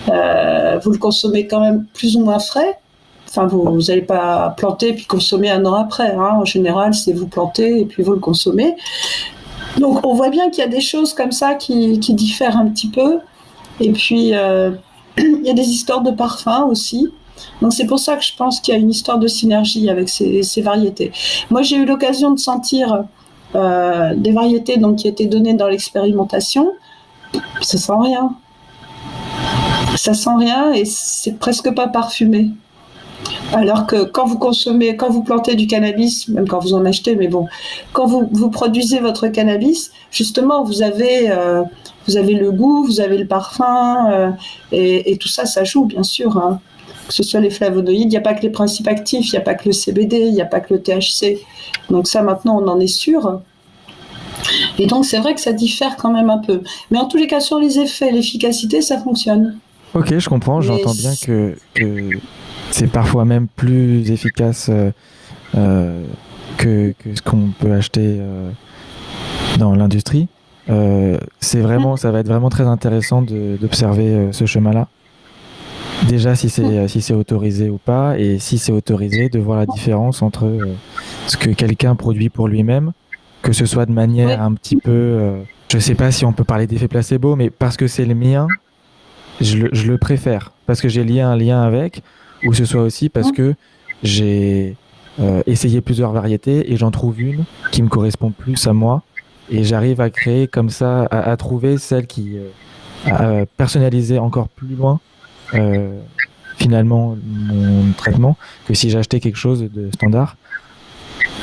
[0.07, 2.79] vous le consommez quand même plus ou moins frais,
[3.29, 6.13] Enfin, vous n'allez pas planter puis consommer un an après.
[6.13, 6.39] Hein.
[6.41, 8.75] En général, c'est vous planter et puis vous le consommez.
[9.79, 12.89] Donc, on voit bien qu'il y a des choses comme ça qui, diffèrent un petit
[12.89, 13.19] peu.
[13.81, 14.71] Et puis, euh,
[15.19, 17.09] il y a des histoires de parfums aussi.
[17.61, 20.09] Donc, c'est pour ça que je pense qu'il y a une histoire de synergie avec
[20.09, 21.13] ces, variétés.
[21.51, 23.05] Moi, j'ai eu l'occasion de sentir
[23.55, 26.73] euh, des variétés donc, qui étaient données dans l'expérimentation.
[27.61, 28.35] Ça sent rien.
[29.97, 32.51] Ça sent rien et c'est presque pas parfumé.
[33.53, 37.17] Alors que quand vous consommez, quand vous plantez du cannabis, même quand vous en achetez,
[37.17, 37.47] mais bon,
[37.93, 41.63] quand vous, vous produisez votre cannabis, justement, vous avez, euh,
[42.07, 44.31] vous avez le goût, vous avez le parfum, euh,
[44.73, 46.37] et, tout ça, ça joue, bien sûr.
[46.37, 46.61] Hein.
[47.09, 49.39] Que ce soit les flavonoïdes, il n'y a pas que les principes actifs, il n'y
[49.39, 51.39] a pas que le CBD, il n'y a pas que le THC.
[51.89, 53.41] Donc ça, maintenant, on en est sûr.
[54.79, 56.61] Et donc, c'est vrai que ça diffère quand même un peu.
[56.91, 59.59] Mais en tous les cas, sur les effets, l'efficacité, ça fonctionne.
[59.95, 60.61] Ok, je comprends.
[60.61, 62.11] J'entends bien que, que
[62.71, 64.91] c'est parfois même plus efficace euh,
[65.57, 66.05] euh,
[66.57, 68.51] que, ce qu'on peut acheter euh,
[69.59, 70.29] dans l'industrie.
[71.41, 74.89] c'est vraiment, ça va être vraiment très intéressant d'observer ce chemin-là.
[76.09, 79.67] Déjà, si c'est si c'est autorisé ou pas, et si c'est autorisé, de voir la
[79.67, 80.59] différence entre
[81.27, 82.93] ce que quelqu'un produit pour lui-même,
[83.43, 85.33] que ce soit de manière un petit peu,
[85.73, 88.47] je sais pas si on peut parler d'effet placebo, mais parce que c'est le mien,
[89.41, 92.03] je le, je le préfère parce que j'ai lié un lien avec,
[92.45, 93.55] ou ce soit aussi parce que
[94.03, 94.77] j'ai
[95.21, 99.03] euh, essayé plusieurs variétés et j'en trouve une qui me correspond plus à moi
[99.51, 102.37] et j'arrive à créer comme ça, à, trouver celle qui
[103.07, 105.01] euh, personnaliser encore plus loin
[105.55, 105.99] euh,
[106.57, 108.37] finalement mon traitement
[108.67, 110.37] que si j'achetais quelque chose de standard.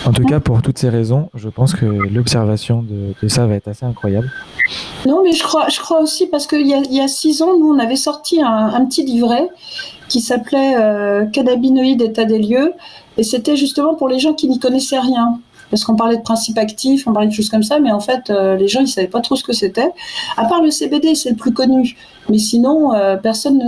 [0.06, 3.68] En tout cas, pour toutes ces raisons, je pense que l'observation de, ça va être
[3.68, 4.32] assez incroyable.
[5.08, 7.74] Non, mais je crois, je crois aussi parce qu'il y, y, a six ans, nous,
[7.74, 9.50] on avait sorti un, petit livret
[10.08, 12.74] qui s'appelait euh, Cannabinoïdes état des lieux,
[13.18, 15.40] et c'était justement pour les gens qui n'y connaissaient rien.
[15.72, 18.30] Parce qu'on parlait de principes actifs, on parlait de choses comme ça, mais en fait,
[18.30, 19.90] euh, les gens, ils savaient pas trop ce que c'était.
[20.38, 21.98] À part le CBD, c'est le plus connu.
[22.30, 23.60] Mais sinon, euh, personne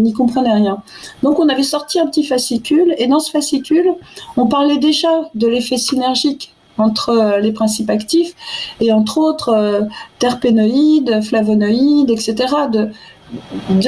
[0.00, 0.82] n'y comprenait rien.
[1.22, 3.94] Donc, on avait sorti un petit fascicule, et dans ce fascicule,
[4.36, 8.34] on parlait déjà de l'effet synergique entre euh, les principes actifs
[8.80, 9.86] et entre autres
[10.18, 12.34] terpénoïdes, flavonoïdes, etc.
[12.72, 12.90] De,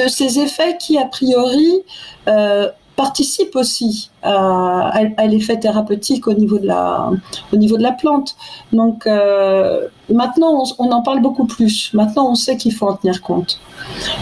[0.07, 1.83] ces effets qui, a priori,
[2.27, 4.91] euh, participent aussi à,
[5.27, 7.11] l'effet thérapeutique au niveau de la,
[7.53, 8.35] au niveau de la plante.
[8.73, 11.93] Donc euh, maintenant, on, en parle beaucoup plus.
[11.93, 13.61] Maintenant, on sait qu'il faut en tenir compte.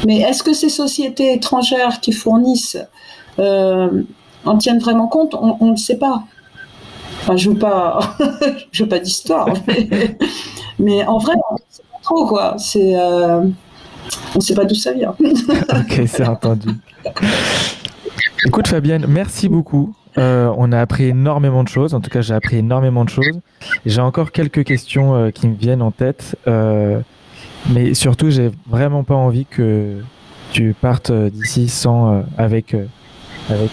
[0.05, 2.77] Mais est-ce que ces sociétés étrangères qui fournissent
[3.39, 4.03] euh,
[4.45, 5.33] en tiennent vraiment compte?
[5.33, 6.23] On ne sait pas.
[7.21, 7.99] Enfin, je veux pas,
[8.71, 9.47] je veux pas d'histoire,
[10.79, 12.55] mais, en vrai, on sait pas trop quoi.
[12.59, 12.93] C'est
[14.35, 15.15] on ne sait pas d'où ça vient.
[15.19, 16.69] ok, c'est entendu.
[18.45, 19.95] Écoute Fabienne, merci beaucoup.
[20.19, 21.95] Euh, on a appris énormément de choses.
[21.95, 23.41] En tout cas, j'ai appris énormément de choses.
[23.87, 26.37] J'ai encore quelques questions euh, qui me viennent en tête.
[26.47, 26.99] Euh,
[27.71, 29.97] mais surtout, j'ai vraiment pas envie que
[30.51, 32.75] tu partes d'ici sans avec
[33.49, 33.71] avec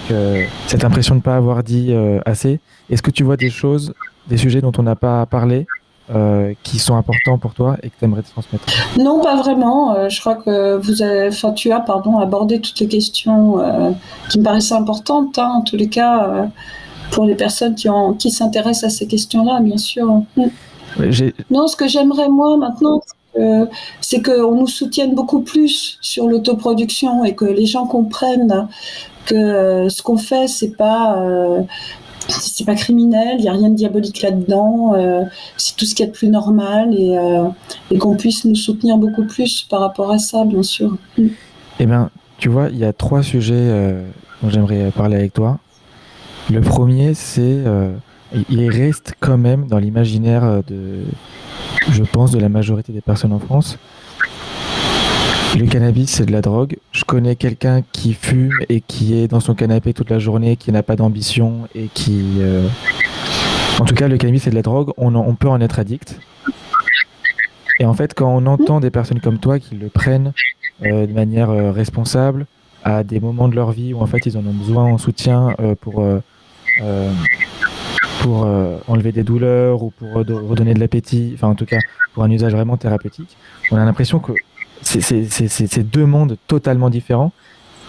[0.67, 1.95] cette impression de ne pas avoir dit
[2.25, 2.59] assez.
[2.89, 3.93] Est-ce que tu vois des choses,
[4.29, 5.67] des sujets dont on n'a pas parlé?
[6.11, 8.65] Euh, qui sont importants pour toi et que tu aimerais transmettre
[8.99, 9.95] Non, pas vraiment.
[9.95, 13.93] Euh, je crois que vous avez, enfin, tu as pardon, abordé toutes les questions euh,
[14.29, 16.51] qui me paraissaient importantes, hein, en tous les cas,
[17.13, 20.23] pour les personnes qui, ont, qui s'intéressent à ces questions-là, bien sûr.
[21.51, 23.01] Non, ce que j'aimerais, moi, maintenant,
[24.01, 28.67] c'est qu'on nous soutienne beaucoup plus sur l'autoproduction et que les gens comprennent
[29.25, 31.17] que ce qu'on fait, c'est pas
[32.29, 35.23] c'est pas criminel, il n'y a rien de diabolique là-dedans, euh,
[35.57, 37.49] c'est tout ce qui est de plus normal et, euh,
[37.91, 40.97] et qu'on puisse nous soutenir beaucoup plus par rapport à ça, bien sûr.
[41.19, 41.27] Mm.
[41.81, 44.05] Eh bien, tu vois, il y a trois sujets euh,
[44.43, 45.59] dont j'aimerais parler avec toi.
[46.51, 47.59] Le premier, c'est.
[48.51, 51.05] il reste quand même dans l'imaginaire de.
[51.91, 53.79] Je pense, de la majorité des personnes en France.
[55.59, 56.77] Le cannabis, c'est de la drogue.
[56.93, 60.73] Je connais quelqu'un qui fume et qui est dans son canapé toute la journée, qui
[60.73, 62.39] n'a pas d'ambition et qui...
[62.39, 62.67] Euh,
[63.79, 64.93] en tout cas, le cannabis, c'est de la drogue.
[64.97, 66.19] On, peut en être addict.
[67.81, 70.33] Et en fait, quand on entend des personnes comme toi qui le prennent
[70.85, 72.47] euh, de manière euh, responsable,
[72.83, 75.55] à des moments de leur vie où en fait ils en ont besoin en soutien
[75.81, 76.05] pour
[78.21, 78.45] pour
[78.89, 81.79] enlever des douleurs ou pour redonner de l'appétit, enfin en tout cas
[82.13, 83.37] pour un usage vraiment thérapeutique,
[83.71, 84.33] on a l'impression que
[84.83, 87.33] c'est deux mondes totalement différents,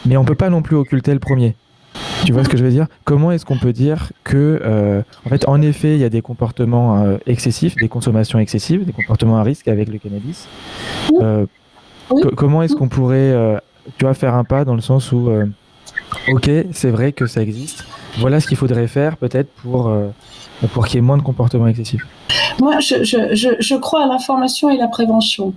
[0.06, 1.56] mais on peut pas non plus occulter le premier.
[2.26, 2.88] Tu vois ce que je veux dire?
[3.04, 6.22] Comment est-ce qu'on peut dire que, euh, en fait, en effet, il y a des
[6.22, 10.48] comportements euh, excessifs, des consommations excessives, des comportements à risque avec le cannabis?
[11.22, 11.46] Euh,
[12.38, 13.34] comment est-ce qu'on pourrait,
[13.98, 15.30] tu vois, faire un pas dans le sens où,
[16.30, 17.86] ok, c'est vrai que ça existe.
[18.20, 19.92] Voilà ce qu'il faudrait faire peut-être pour
[20.68, 22.06] pour qu'il y ait moins de comportements excessifs
[22.60, 25.54] Moi, je, crois à l'information et la prévention.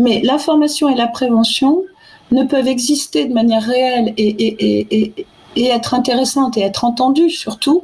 [0.00, 1.82] Mais l'information et la prévention
[2.30, 5.24] ne peuvent exister de manière réelle et
[5.56, 7.82] être intéressantes et être entendues surtout,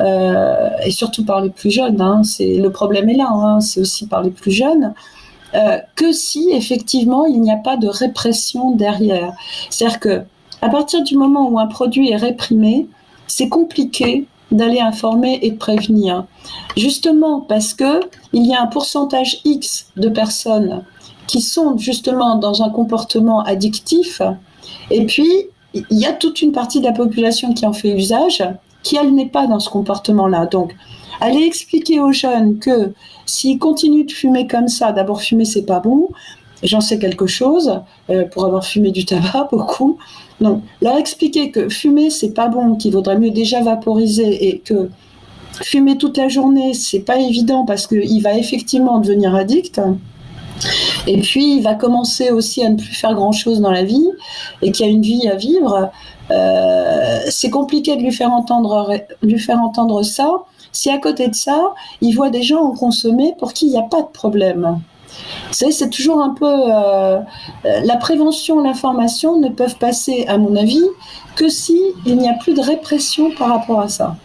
[0.00, 2.00] euh, et surtout par les plus jeunes.
[2.00, 4.94] Hein, c'est, le problème est là, hein, c'est aussi par les plus jeunes.
[5.54, 9.34] Euh, que si effectivement il n'y a pas de répression derrière.
[9.68, 10.22] C'est-à-dire que
[10.62, 12.86] à partir du moment où un produit est réprimé,
[13.26, 16.24] c'est compliqué d'aller informer et de prévenir.
[16.76, 18.00] Justement parce que
[18.32, 20.84] il y a un pourcentage X de personnes
[21.26, 24.22] qui sont justement dans un comportement addictif
[24.90, 25.28] et puis
[25.74, 28.44] il y a toute une partie de la population qui en fait usage
[28.82, 30.46] qui elle n'est pas dans ce comportement-là.
[30.46, 30.74] Donc
[31.20, 32.92] aller expliquer aux jeunes que
[33.26, 36.08] s'ils continuent de fumer comme ça, d'abord fumer c'est pas bon,
[36.62, 37.80] j'en sais quelque chose
[38.10, 39.98] euh, pour avoir fumé du tabac beaucoup.
[40.42, 44.90] Donc, leur expliquer que fumer c'est pas bon, qu'il vaudrait mieux déjà vaporiser et que
[45.62, 49.80] fumer toute la journée c'est pas évident parce qu'il va effectivement devenir addict.
[51.06, 54.08] Et puis il va commencer aussi à ne plus faire grand chose dans la vie
[54.62, 55.90] et qu'il y a une vie à vivre.
[56.30, 60.42] Euh, c'est compliqué de lui faire entendre lui faire entendre ça.
[60.72, 63.78] Si à côté de ça, il voit des gens en consommer pour qui il n'y
[63.78, 64.80] a pas de problème.
[65.52, 67.20] C'est toujours un peu euh,
[67.64, 70.84] la prévention, l'information ne peuvent passer, à mon avis,
[71.36, 74.16] que si il n'y a plus de répression par rapport à ça,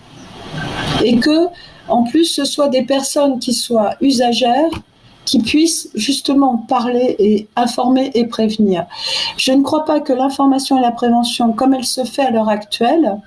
[1.04, 1.48] et que
[1.88, 4.72] en plus ce soit des personnes qui soient usagères
[5.28, 8.86] qui puissent justement parler et informer et prévenir.
[9.36, 12.48] Je ne crois pas que l'information et la prévention, comme elle se fait à l'heure
[12.48, 13.18] actuelle,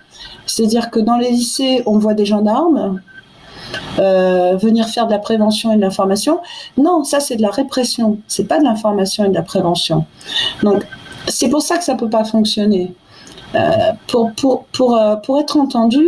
[0.46, 3.02] c'est-à-dire que dans les lycées, on voit des gendarmes,
[4.00, 6.40] euh, venir faire de la prévention et de l'information.
[6.76, 10.06] Non, ça c'est de la répression, c'est pas de l'information et de la prévention.
[10.62, 10.86] Donc
[11.28, 12.94] c'est pour ça que ça peut pas fonctionner.
[13.54, 16.06] Euh, pour, pour, pour, euh, pour, être entendu,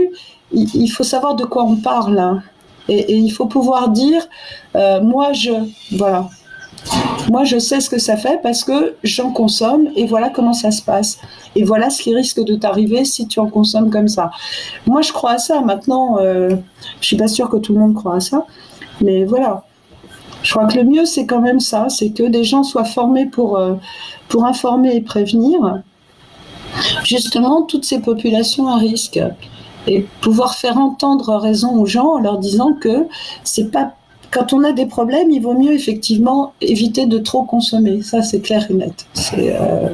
[0.53, 2.41] il, faut savoir de quoi on parle.
[2.89, 4.27] Et, et, il faut pouvoir dire,
[4.75, 5.53] moi je,
[5.97, 6.29] voilà,
[7.31, 10.71] moi, je sais ce que ça fait parce que j'en consomme et voilà comment ça
[10.71, 11.19] se passe.
[11.55, 14.31] Et voilà ce qui risque de t'arriver si tu en consommes comme ça.
[14.87, 15.61] Moi, je crois à ça.
[15.61, 16.57] Maintenant, euh,
[17.01, 18.47] je suis pas sûre que tout le monde croit à ça,
[19.01, 19.65] mais voilà.
[20.43, 23.27] Je crois que le mieux, c'est quand même ça, c'est que des gens soient formés
[23.27, 23.75] pour, euh,
[24.29, 25.83] pour informer et prévenir
[27.05, 29.21] justement toutes ces populations à risque
[29.87, 33.07] et pouvoir faire entendre raison aux gens en leur disant que
[33.45, 33.95] c'est pas
[34.33, 38.03] quand on a des problèmes, il vaut mieux effectivement éviter de trop consommer.
[38.03, 39.07] Ça, c'est clair et net.
[39.37, 39.91] Euh,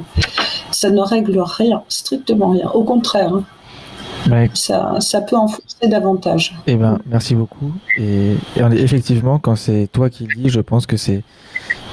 [0.70, 2.70] ça ne règle rien, strictement rien.
[2.70, 3.34] Au contraire.
[3.34, 4.46] Hein.
[4.54, 6.54] Ça, ça, peut enfoncer davantage.
[6.66, 7.72] Eh ben, merci beaucoup.
[7.96, 11.22] Et, effectivement, quand c'est toi qui le dis, je pense que c'est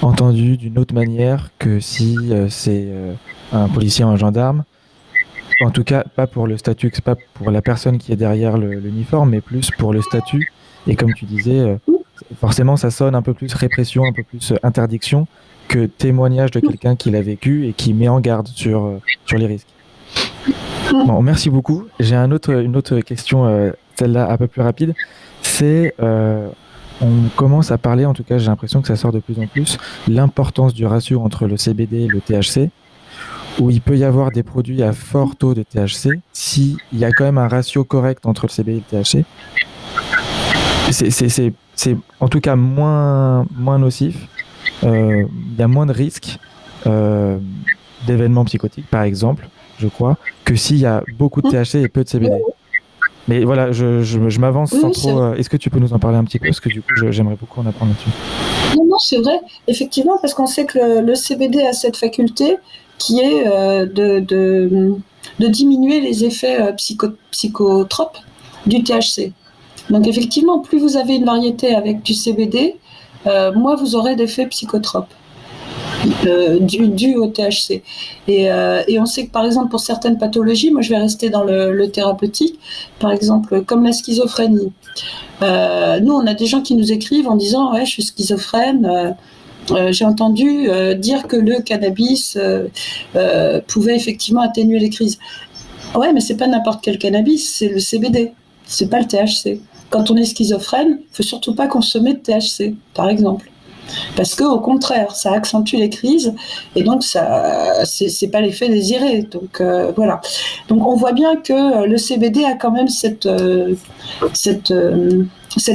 [0.02, 3.14] entendu d'une autre manière que si euh, c'est euh,
[3.54, 4.64] un policier ou un gendarme.
[5.62, 9.30] En tout cas, pas pour le statut, pas pour la personne qui est derrière l'uniforme,
[9.30, 10.52] mais plus pour le statut.
[10.86, 11.78] Et comme tu disais,
[12.40, 15.28] forcément ça sonne un peu plus répression, un peu plus euh, interdiction
[15.68, 19.38] que témoignage de quelqu'un qui l'a vécu et qui met en garde sur, euh, sur
[19.38, 19.68] les risques.
[20.92, 21.86] Bon, merci beaucoup.
[22.00, 24.94] J'ai une autre question, euh, celle-là un peu plus rapide.
[25.42, 29.40] C'est, on commence à parler, en tout cas j'ai l'impression que ça sort de plus
[29.40, 32.70] en plus, l'importance du ratio entre le CBD et le THC,
[33.60, 37.12] où il peut y avoir des produits à fort taux de THC, s'il y a
[37.12, 39.26] quand même un ratio correct entre le CBD et le THC.
[40.92, 44.16] C'est en tout cas moins, moins nocif,
[44.84, 46.38] euh, il y a moins de risques
[48.06, 49.48] d'événements psychotiques, par exemple,
[49.80, 52.42] je crois, que s'il y a beaucoup de THC et peu de CBD.
[53.28, 55.20] Mais voilà, je, je, m'avance sans trop.
[55.20, 56.46] Euh, est-ce que tu peux nous en parler un petit peu?
[56.46, 58.78] Parce que du coup, j'aimerais beaucoup en apprendre là-dessus.
[58.78, 59.40] Non, non, c'est vrai.
[59.68, 62.58] Effectivement, parce qu'on sait que le, CBD a cette faculté
[63.00, 64.96] qui est euh, de, de,
[65.40, 68.18] de, diminuer les effets euh, psycho, psychotropes
[68.68, 69.34] du THC.
[69.90, 72.76] Donc effectivement, plus vous avez une variété avec du CBD,
[73.26, 75.14] moins vous aurez d'effets psychotropes.
[76.28, 77.82] Euh, dû, au THC.
[78.30, 81.44] Euh, et, on sait que par exemple pour certaines pathologies, moi je vais rester dans
[81.44, 82.60] le, thérapeutique,
[83.00, 84.72] par exemple comme la schizophrénie.
[85.42, 89.16] Euh, nous, on a des gens qui nous écrivent en disant ouais, je suis schizophrène.
[89.90, 92.38] j'ai entendu dire que le cannabis
[93.68, 95.18] pouvait effectivement atténuer les crises.
[95.96, 98.34] Ouais, mais c'est pas n'importe quel cannabis, c'est le CBD,
[98.66, 99.60] c'est pas le THC.
[99.90, 103.50] Quand on est schizophrène, il faut surtout pas consommer de THC, par exemple
[104.16, 106.34] parce que au contraire, ça accentue les crises
[106.76, 109.24] et donc ça, c'est pas l'effet désiré.
[109.24, 110.22] Donc euh, voilà.
[110.68, 113.76] Donc on voit bien que euh, le CBD a quand même cette, euh,
[114.34, 114.72] cet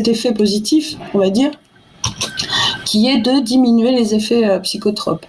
[0.09, 1.51] effet positif, on va dire,
[2.85, 5.27] qui est de diminuer les effets psychotropes.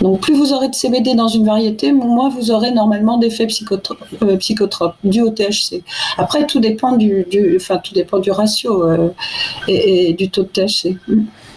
[0.00, 3.98] Donc plus vous aurez de CBD dans une variété, moins vous aurez normalement d'effets psychotropes,
[4.38, 5.82] psychotropes dus au THC.
[6.16, 7.26] Après, tout dépend du,
[7.56, 8.90] enfin, tout dépend du ratio
[9.68, 10.96] et, et, du taux de THC.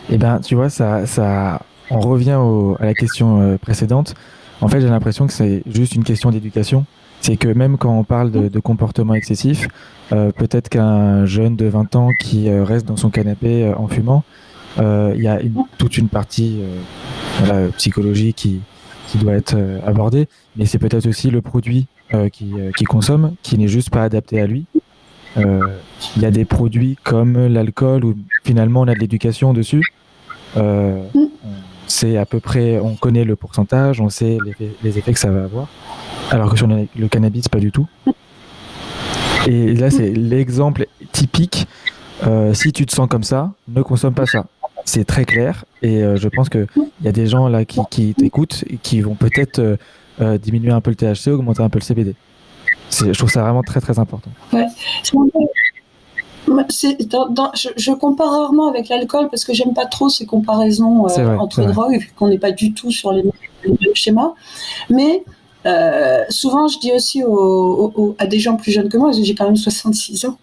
[0.10, 2.40] Eh ben, tu vois, ça, ça, on revient
[2.80, 4.16] à la question euh, précédente.
[4.62, 6.86] En fait, j'ai l'impression que c'est juste une question d'éducation.
[7.22, 9.68] C'est que même quand on parle de, comportement excessif,
[10.12, 14.24] euh, peut-être qu'un jeune de 20 ans qui euh, reste dans son canapé en fumant,
[14.78, 15.40] il y a
[15.78, 16.60] toute une partie
[17.40, 18.62] voilà, psychologie qui,
[19.08, 19.56] qui doit être
[19.86, 21.88] abordée, mais c'est peut-être aussi le produit
[22.32, 24.66] qui, qui consomme qui n'est juste pas adapté à lui
[25.38, 25.78] euh,
[26.16, 29.82] il y a des produits comme l'alcool où finalement on a de l'éducation dessus.
[30.58, 31.04] Euh,
[31.88, 34.38] c'est à peu près, on connaît le pourcentage, on sait
[34.84, 35.68] les, effets que ça va avoir.
[36.32, 37.88] Alors que sur le cannabis, pas du tout.
[39.48, 41.68] Et là, c'est l'exemple typique.
[42.26, 44.46] Euh, si tu te sens comme ça, ne consomme pas ça.
[44.86, 45.66] C'est très clair.
[45.82, 46.68] Et je pense qu'il
[47.04, 49.78] y a des gens là qui, qui t'écoutent et qui vont peut-être
[50.42, 52.16] diminuer un peu le THC, augmenter un peu le CBD
[53.02, 54.32] je trouve ça vraiment très très important.
[54.52, 54.68] Ouais.
[56.46, 62.00] je, compare rarement avec l'alcool parce que j'aime pas trop ces comparaisons euh, entre drogues,
[62.16, 64.34] qu'on n'est pas du tout sur les mêmes schémas.
[64.90, 65.24] Mais
[65.66, 67.24] euh, souvent, je dis aussi
[68.20, 70.38] à des gens plus jeunes que moi, j'ai quand même 66 ans,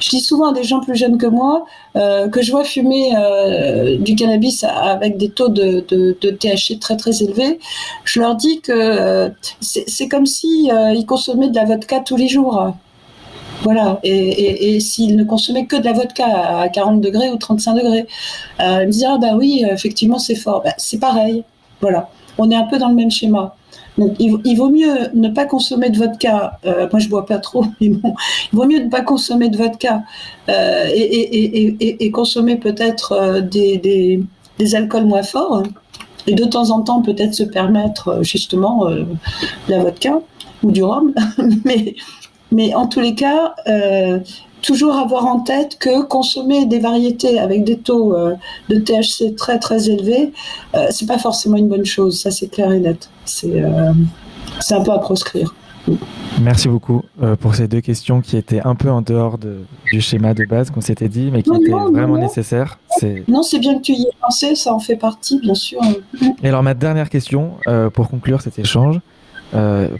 [0.00, 3.12] je dis souvent à des gens plus jeunes que moi euh, que je vois fumer
[3.16, 7.58] euh, du cannabis avec des taux de, de, de, THC très très élevés.
[8.04, 12.72] Je leur dis que c'est comme si ils consommaient de la vodka tous les jours.
[13.62, 16.26] Voilà, et, s'ils ne consommaient que de la vodka
[16.60, 18.06] à 40 degrés ou 35 degrés,
[18.60, 20.62] ils me disent Ah, bah oui, effectivement, c'est fort.
[20.62, 21.42] Bah, c'est pareil.
[21.80, 23.55] Voilà, on est un peu dans le même schéma.
[23.98, 26.58] Il, vaut mieux ne pas consommer de vodka.
[26.66, 28.14] Euh, moi, je bois pas trop, mais bon,
[28.52, 30.02] il vaut mieux ne pas consommer de vodka
[30.48, 34.20] euh, et, consommer peut-être euh, des,
[34.74, 35.62] alcools moins forts.
[36.26, 38.88] Et de temps en temps, peut-être se permettre justement
[39.68, 40.20] la vodka
[40.62, 41.14] ou du rhum.
[41.64, 41.94] mais,
[42.50, 43.54] mais en tous les cas,
[44.66, 48.34] toujours avoir en tête que consommer des variétés avec des taux euh,
[48.68, 50.32] de THC très très élevés,
[50.74, 52.20] euh, c'est pas forcément une bonne chose.
[52.20, 53.08] Ça, c'est clair et net.
[53.24, 53.92] C'est euh,
[54.70, 55.54] un peu à proscrire.
[56.42, 57.02] Merci beaucoup
[57.40, 60.80] pour ces deux questions qui étaient un peu en dehors du schéma de base qu'on
[60.80, 62.80] s'était dit, mais qui étaient vraiment nécessaires.
[63.28, 65.78] Non, c'est bien que tu y aies pensé, ça en fait partie, bien sûr.
[66.42, 67.52] Et alors ma dernière question,
[67.94, 69.00] pour conclure cet échange,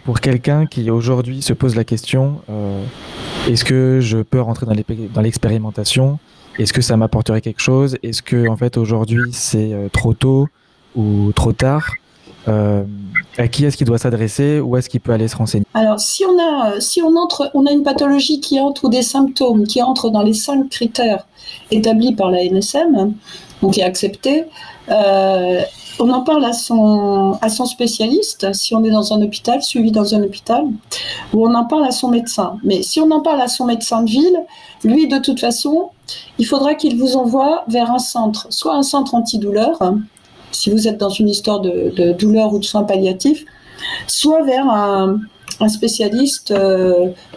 [0.03, 2.41] pour quelqu'un qui aujourd'hui se pose la question,
[3.47, 6.19] est-ce que je peux rentrer dans l'expérimentation?
[6.59, 7.97] Est-ce que ça m'apporterait quelque chose?
[8.01, 10.47] Est-ce que en fait aujourd'hui c'est euh, trop tôt
[10.95, 11.93] ou trop tard?
[12.47, 12.83] Euh,
[13.37, 14.59] à qui est-ce qu'il doit s'adresser?
[14.59, 15.65] Où est-ce qu'il peut aller se renseigner?
[15.73, 19.01] Alors, si on a, si on entre, on a une pathologie qui entre ou des
[19.01, 21.27] symptômes qui entrent dans les cinq critères
[21.69, 23.13] établis par la NSM,
[23.61, 24.45] donc qui est accepté,
[24.89, 25.61] euh,
[25.99, 29.91] on en parle à son, à son spécialiste, si on est dans un hôpital, suivi
[29.91, 30.65] dans un hôpital,
[31.33, 32.57] ou on en parle à son médecin.
[32.63, 34.39] Mais si on en parle à son médecin de ville,
[34.83, 35.89] lui, de toute façon,
[36.37, 39.99] il faudra qu'il vous envoie vers un centre, soit un centre antidouleur, hein,
[40.51, 43.45] si vous êtes dans une histoire de, douleur ou de soins palliatifs,
[44.07, 45.19] soit vers un,
[45.59, 46.53] un spécialiste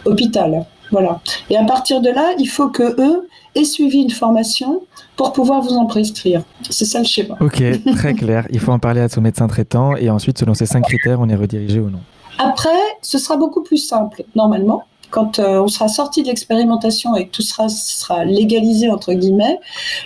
[0.05, 0.65] hôpital.
[0.91, 1.21] Voilà.
[1.49, 4.83] Et à partir de là, il faut que eux aient suivi une formation
[5.15, 6.43] pour pouvoir vous en prescrire.
[6.69, 7.35] C'est ça le schéma.
[7.41, 7.63] Ok,
[7.95, 8.47] très clair.
[8.51, 11.29] Il faut en parler à son médecin traitant et ensuite, selon ces cinq critères, on
[11.29, 11.99] est redirigé ou non.
[12.37, 12.69] Après,
[13.01, 14.83] ce sera beaucoup plus simple, normalement.
[15.09, 19.59] Quand euh, on sera sorti de l'expérimentation et que tout sera, sera légalisé, entre guillemets,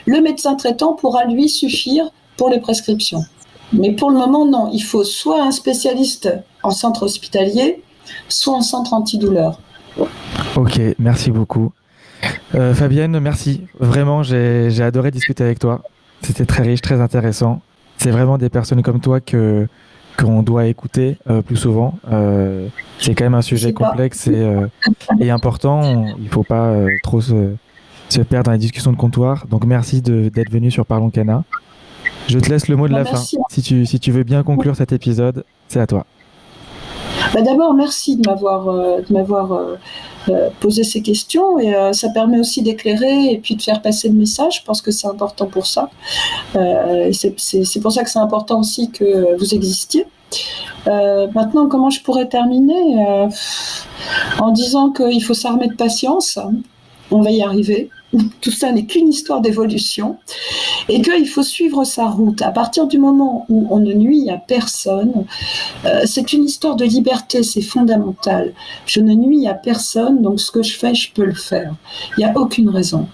[0.05, 3.23] le médecin traitant pourra lui suffire pour les prescriptions.
[3.71, 4.69] Mais pour le moment, non.
[4.73, 6.33] Il faut soit un spécialiste
[6.63, 7.83] en centre hospitalier,
[8.29, 9.59] soit en centre antidouleur.
[10.55, 11.71] Ok, merci beaucoup.
[12.55, 13.65] Euh, Fabienne, merci.
[13.79, 15.81] Vraiment, j'ai adoré discuter avec toi.
[16.21, 17.61] C'était très riche, très intéressant.
[17.97, 19.67] C'est vraiment des personnes comme toi que
[20.17, 21.99] qu'on doit écouter euh, plus souvent.
[22.09, 22.69] Euh,
[22.99, 26.13] c'est quand même un sujet complexe et, important.
[26.17, 26.73] Il ne faut pas
[27.03, 27.55] trop se,
[28.29, 29.45] perdre dans les discussions de comptoir.
[29.47, 31.43] Donc merci d'être venu sur Parlons Cana.
[32.27, 33.21] Je te laisse le mot de bah, la fin.
[33.49, 36.05] Si tu, si tu veux bien conclure cet épisode, c'est à toi.
[37.35, 39.75] Bah, d'abord, merci de m'avoir euh, euh,
[40.29, 44.13] euh, posé ces questions et ça permet aussi d'éclairer et puis de faire passer le
[44.13, 44.59] message.
[44.61, 45.89] Je pense que c'est important pour ça.
[46.53, 50.05] c'est pour ça que c'est important aussi que vous existiez.
[50.85, 53.27] maintenant, comment je pourrais terminer?
[54.39, 56.39] En disant qu'il faut s'armer de patience.
[57.11, 57.89] On va y arriver.
[58.41, 60.17] Tout ça n'est qu'une histoire d'évolution
[60.89, 62.41] et qu'il faut suivre sa route.
[62.41, 65.25] À partir du moment où on ne nuit à personne,
[65.85, 68.53] euh, c'est une histoire de liberté, c'est fondamental.
[68.85, 71.73] Je ne nuis à personne, donc ce que je fais, je peux le faire.
[72.17, 73.07] Il n'y a aucune raison.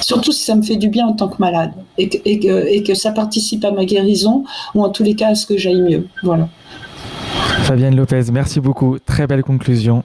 [0.00, 2.94] Surtout si ça me fait du bien en tant que malade et que, et que
[2.94, 6.06] ça participe à ma guérison ou en tous les cas à ce que j'aille mieux.
[6.22, 6.48] Voilà.
[7.62, 8.98] Fabienne Lopez, merci beaucoup.
[9.04, 10.04] Très belle conclusion.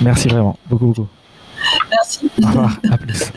[0.00, 0.58] Merci vraiment.
[0.68, 1.08] Beaucoup, beaucoup.
[1.98, 2.30] Merci.
[2.42, 2.80] Au revoir.
[2.90, 3.32] À plus.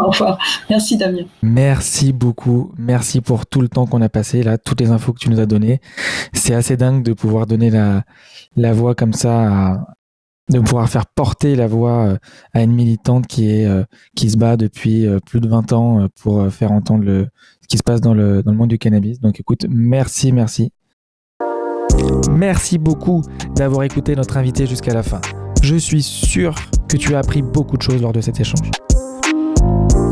[0.00, 0.38] Au revoir.
[0.70, 1.24] Merci Damien.
[1.42, 2.72] Merci beaucoup.
[2.78, 5.40] Merci pour tout le temps qu'on a passé là, toutes les infos que tu nous
[5.40, 5.80] as données.
[6.32, 8.02] C'est assez dingue de pouvoir donner la,
[8.56, 9.86] la voix comme ça,
[10.50, 12.16] de pouvoir faire porter la voix euh,
[12.52, 13.84] à une militante qui est euh,
[14.16, 17.28] qui se bat depuis euh, plus de 20 ans pour faire entendre le
[17.60, 19.20] ce qui se passe dans le dans le monde du cannabis.
[19.20, 20.72] Donc écoute, merci, merci.
[22.30, 23.22] Merci beaucoup
[23.54, 25.20] d'avoir écouté notre invité jusqu'à la fin.
[25.62, 26.54] Je suis sûr
[26.92, 28.70] que tu as appris beaucoup de choses lors de cet échange.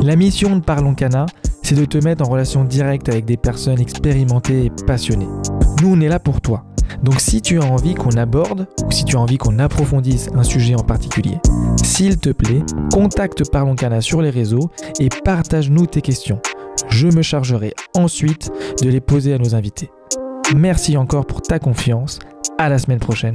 [0.03, 1.27] La mission de Parlons Cana,
[1.63, 5.29] c'est de te mettre en relation directe avec des personnes expérimentées et passionnées.
[5.83, 6.65] Nous, on est là pour toi.
[7.03, 10.43] Donc si tu as envie qu'on aborde ou si tu as envie qu'on approfondisse un
[10.43, 11.39] sujet en particulier,
[11.83, 12.63] s'il te plaît,
[12.93, 16.41] contacte Parlons Cana sur les réseaux et partage-nous tes questions.
[16.89, 18.51] Je me chargerai ensuite
[18.83, 19.91] de les poser à nos invités.
[20.57, 22.21] Merci encore pour ta confiance.
[22.59, 23.35] À la semaine prochaine.